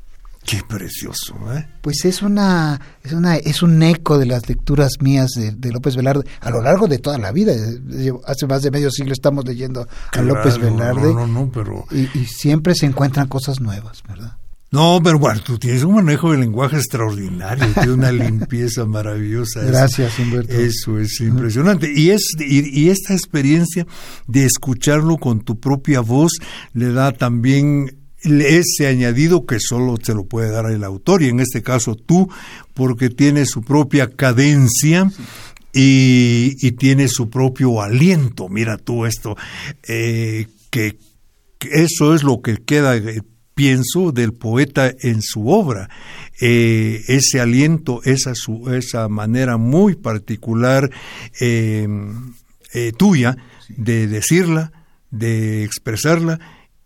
Qué 0.45 0.61
precioso, 0.67 1.35
¿eh? 1.55 1.69
Pues 1.81 2.05
es 2.05 2.21
una, 2.21 2.81
es 3.03 3.13
una, 3.13 3.37
es 3.37 3.63
un 3.63 3.81
eco 3.83 4.19
de 4.19 4.27
las 4.27 4.49
lecturas 4.49 4.93
mías 5.01 5.31
de, 5.37 5.73
López 5.73 5.95
Velarde 5.95 6.25
a 6.41 6.51
lo 6.51 6.61
largo 6.61 6.89
de 6.89 6.99
toda 6.99 7.17
la 7.19 7.31
vida. 7.31 7.53
Hace 8.27 8.47
más 8.47 8.63
de 8.63 8.71
medio 8.71 8.91
siglo 8.91 9.13
estamos 9.13 9.45
leyendo 9.45 9.87
a 10.13 10.23
López 10.23 10.59
Velarde. 10.59 11.15
No, 11.15 11.27
no, 11.27 11.51
pero... 11.53 11.85
y, 11.91 12.09
y, 12.19 12.27
siempre 12.27 12.75
se 12.75 12.87
encuentran 12.87 13.29
cosas 13.29 13.61
nuevas, 13.61 14.03
¿verdad? 14.09 14.37
No, 14.73 15.01
pero 15.05 15.19
bueno, 15.19 15.39
tú 15.45 15.59
tienes 15.59 15.85
un 15.85 15.97
manejo 15.97 16.33
de 16.33 16.39
lenguaje 16.39 16.77
extraordinario, 16.77 17.67
tienes 17.75 17.91
una 17.91 18.11
limpieza 18.13 18.87
maravillosa. 18.87 19.61
Gracias, 19.61 20.19
Humberto. 20.19 20.51
Eso 20.51 20.99
es 20.99 21.21
impresionante. 21.21 21.93
Y, 21.95 22.09
es, 22.09 22.33
y, 22.41 22.89
esta 22.89 23.13
experiencia 23.13 23.87
de 24.27 24.47
escucharlo 24.47 25.19
con 25.19 25.43
tu 25.43 25.61
propia 25.61 26.01
voz 26.01 26.33
le 26.73 26.91
da 26.91 27.13
también 27.13 28.02
ese 28.25 28.87
añadido 28.87 29.47
que 29.47 29.59
solo 29.61 29.97
se 30.03 30.15
lo 30.15 30.25
puede 30.25 30.51
dar 30.51 30.71
el 30.71 30.85
autor, 30.85 31.23
y 31.23 31.29
en 31.29 31.41
este 31.41 31.63
caso 31.63 31.95
tú, 31.95 32.29
porque 32.75 33.11
tiene 33.11 33.47
su 33.47 33.63
propia 33.63 34.09
cadencia. 34.09 35.11
Y, 35.75 36.55
y 36.61 36.73
tiene 36.73 37.09
su 37.09 37.31
propio 37.31 37.81
aliento. 37.81 38.51
Mira 38.51 38.77
tú 38.77 39.07
esto, 39.07 39.39
eh, 39.89 40.47
que, 40.69 40.99
eso 41.61 42.15
es 42.15 42.23
lo 42.23 42.43
que 42.43 42.59
queda 42.59 42.95
eh, 42.95 43.23
pienso, 43.55 44.13
del 44.13 44.35
poeta 44.35 44.93
en 45.01 45.23
su 45.23 45.49
obra. 45.49 45.89
Eh, 46.43 47.03
ese 47.09 47.41
aliento, 47.41 48.03
esa, 48.05 48.35
su, 48.35 48.71
esa 48.75 49.09
manera 49.09 49.57
muy 49.57 49.95
particular 49.95 50.91
tuya 52.99 53.37
de 53.71 54.07
decirla, 54.09 54.73
de 55.11 55.65
expresarla 55.65 56.39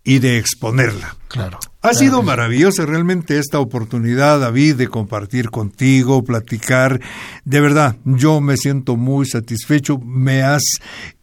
y 0.07 0.21
de 0.21 0.39
exponerla. 0.39 1.17
Claro. 1.27 1.59
Ha 1.83 1.93
sido 1.93 2.23
maravillosa 2.23 2.87
realmente 2.87 3.39
esta 3.39 3.59
oportunidad, 3.59 4.41
David, 4.41 4.77
de 4.77 4.89
compartir 4.89 5.51
contigo, 5.51 6.23
platicar. 6.25 7.01
De 7.45 7.61
verdad, 7.61 7.97
yo 8.05 8.41
me 8.41 8.57
siento 8.57 8.97
muy 8.97 9.27
satisfecho. 9.27 9.99
Me 9.99 10.45
has 10.45 10.63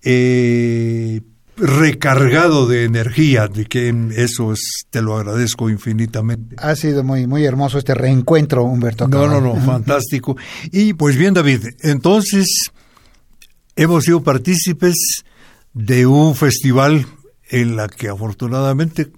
eh, 0.02 1.22
recargado 1.56 2.68
de 2.68 2.84
energía, 2.84 3.48
de 3.48 3.66
que 3.66 3.96
eso 4.18 4.52
es, 4.52 4.84
te 4.90 5.02
lo 5.02 5.18
agradezco 5.18 5.70
infinitamente. 5.70 6.58
Ha 6.60 6.76
sido 6.76 7.06
muy, 7.06 7.26
muy 7.26 7.46
hermoso 7.46 7.78
este 7.78 7.96
reencuentro, 7.96 8.66
Humberto. 8.66 9.08
No, 9.08 9.28
no, 9.28 9.40
no, 9.40 9.56
fantástico. 9.66 10.36
Y 10.74 10.94
pues 10.94 11.16
bien, 11.16 11.34
David, 11.34 11.68
entonces 11.84 12.48
hemos 13.78 14.04
sido 14.04 14.22
partícipes 14.24 15.24
de 15.74 16.06
un 16.06 16.36
festival 16.36 17.06
en 17.50 17.76
la 17.76 17.88
que 17.88 18.10
afortunadamente 18.10 19.12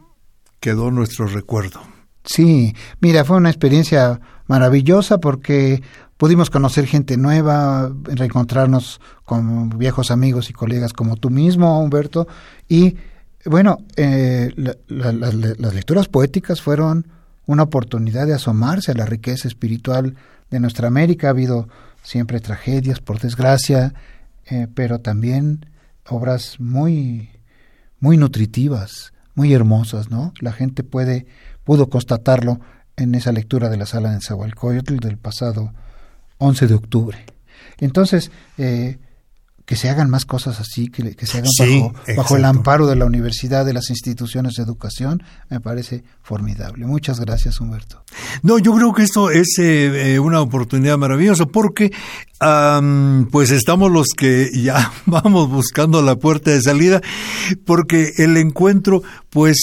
quedó 0.60 0.92
nuestro 0.92 1.28
recuerdo. 1.28 1.82
Sí, 2.24 2.76
mira, 3.00 3.24
fue 3.24 3.38
una 3.38 3.50
experiencia 3.50 4.20
maravillosa 4.48 5.20
porque 5.20 5.82
pudimos 6.18 6.50
conocer 6.50 6.88
gente 6.88 7.18
nueva, 7.18 7.92
reencontrarnos 8.04 9.00
con 9.24 9.70
viejos 9.78 10.12
amigos 10.12 10.50
y 10.50 10.54
colegas 10.54 10.94
como 10.94 11.18
tú 11.18 11.30
mismo, 11.30 11.80
Humberto, 11.80 12.28
y 12.68 12.96
bueno, 13.46 13.78
eh, 13.96 14.52
las 14.88 15.74
lecturas 15.76 16.08
poéticas 16.08 16.62
fueron 16.62 17.08
una 17.46 17.64
oportunidad 17.64 18.26
de 18.26 18.34
asomarse 18.34 18.92
a 18.92 18.96
la 18.96 19.06
riqueza 19.06 19.48
espiritual 19.48 20.16
de 20.50 20.60
nuestra 20.60 20.88
América. 20.88 21.28
Ha 21.28 21.32
habido 21.32 21.68
siempre 22.02 22.40
tragedias, 22.40 23.02
por 23.02 23.20
desgracia, 23.20 23.94
eh, 24.46 24.68
pero 24.74 25.00
también 25.00 25.68
obras 26.08 26.60
muy, 26.60 27.30
muy 28.00 28.18
nutritivas, 28.18 29.14
muy 29.34 29.54
hermosas, 29.54 30.10
¿no? 30.10 30.34
La 30.40 30.52
gente 30.52 30.84
puede, 30.84 31.26
pudo 31.64 31.90
constatarlo 31.90 32.60
en 32.96 33.16
esa 33.16 33.32
lectura 33.32 33.70
de 33.70 33.78
la 33.78 33.86
sala 33.86 34.12
de 34.12 34.22
Zahualcoyotl 34.22 34.98
del 34.98 35.18
pasado 35.18 35.74
11 36.38 36.68
de 36.68 36.74
octubre. 36.74 37.26
Entonces, 37.80 38.32
eh, 38.58 38.98
que 39.66 39.76
se 39.76 39.90
hagan 39.90 40.10
más 40.10 40.26
cosas 40.26 40.60
así, 40.60 40.88
que, 40.88 41.16
que 41.16 41.26
se 41.26 41.40
hagan 41.40 41.50
bajo, 41.60 41.94
bajo, 42.16 42.38
el 42.38 42.46
amparo 42.46 42.88
de 42.88 42.96
la 42.96 43.06
universidad, 43.06 43.66
de 43.66 43.74
las 43.74 43.90
instituciones 43.90 44.56
de 44.56 44.64
educación, 44.64 45.24
me 45.50 45.60
parece 45.60 46.04
formidable. 46.22 46.86
Muchas 46.86 47.20
gracias, 47.20 47.60
Humberto. 47.60 48.04
No, 48.44 48.60
yo 48.60 48.74
creo 48.76 48.94
que 48.94 49.04
esto 49.04 49.32
es 49.32 49.58
eh, 49.60 50.14
eh, 50.14 50.20
una 50.20 50.42
oportunidad 50.42 50.98
maravillosa 50.98 51.46
porque 51.46 51.92
pues 53.32 53.50
estamos 53.50 53.92
los 53.92 54.10
que 54.16 54.52
ya 54.54 54.92
vamos 55.08 55.50
buscando 55.50 56.04
la 56.04 56.16
puerta 56.16 56.52
de 56.52 56.62
salida 56.62 57.02
porque 57.66 58.14
el 58.18 58.38
encuentro 58.38 59.02
pues 59.32 59.58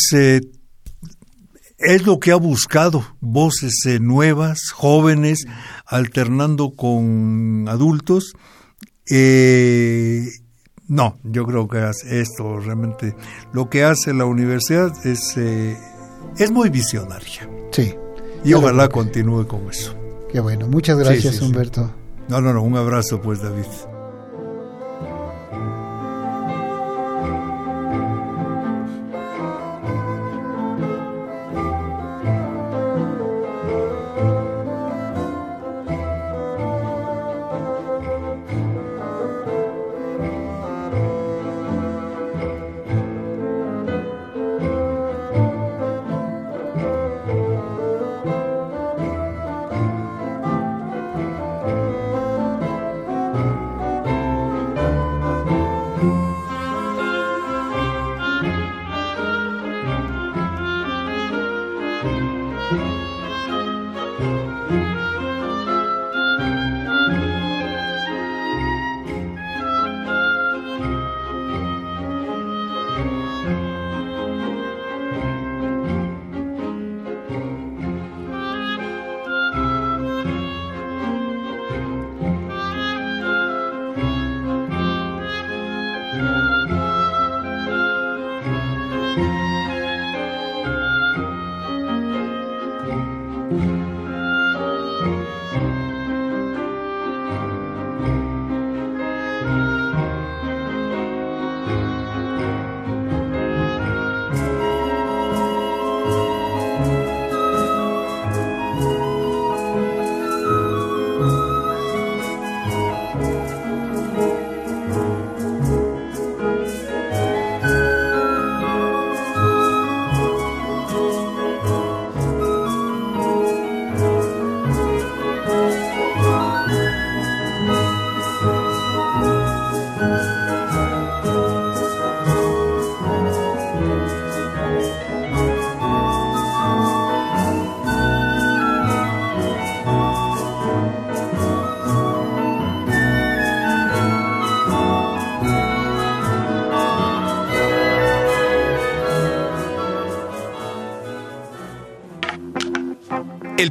es 1.83 2.07
lo 2.07 2.21
que 2.21 2.31
ha 2.31 2.37
buscado, 2.37 3.05
voces 3.21 3.75
eh, 3.87 3.99
nuevas, 3.99 4.71
jóvenes, 4.73 5.47
alternando 5.85 6.71
con 6.71 7.67
adultos. 7.69 8.33
Eh, 9.11 10.29
no, 10.89 11.19
yo 11.25 11.47
creo 11.47 11.69
que 11.69 11.91
esto 12.11 12.59
realmente, 12.59 13.15
lo 13.53 13.71
que 13.71 13.85
hace 13.85 14.13
la 14.13 14.25
universidad 14.25 14.93
es, 15.07 15.37
eh, 15.37 15.77
es 16.39 16.51
muy 16.51 16.69
visionaria. 16.71 17.49
Sí. 17.71 17.95
Y 18.45 18.55
ojalá 18.55 18.89
continúe 18.89 19.47
con 19.47 19.69
eso. 19.71 19.95
Qué 20.31 20.41
bueno, 20.41 20.67
muchas 20.67 20.99
gracias 20.99 21.41
Humberto. 21.41 21.91
No, 22.29 22.41
no, 22.41 22.53
no, 22.53 22.63
un 22.63 22.77
abrazo 22.77 23.21
pues 23.21 23.43
David. 23.43 23.67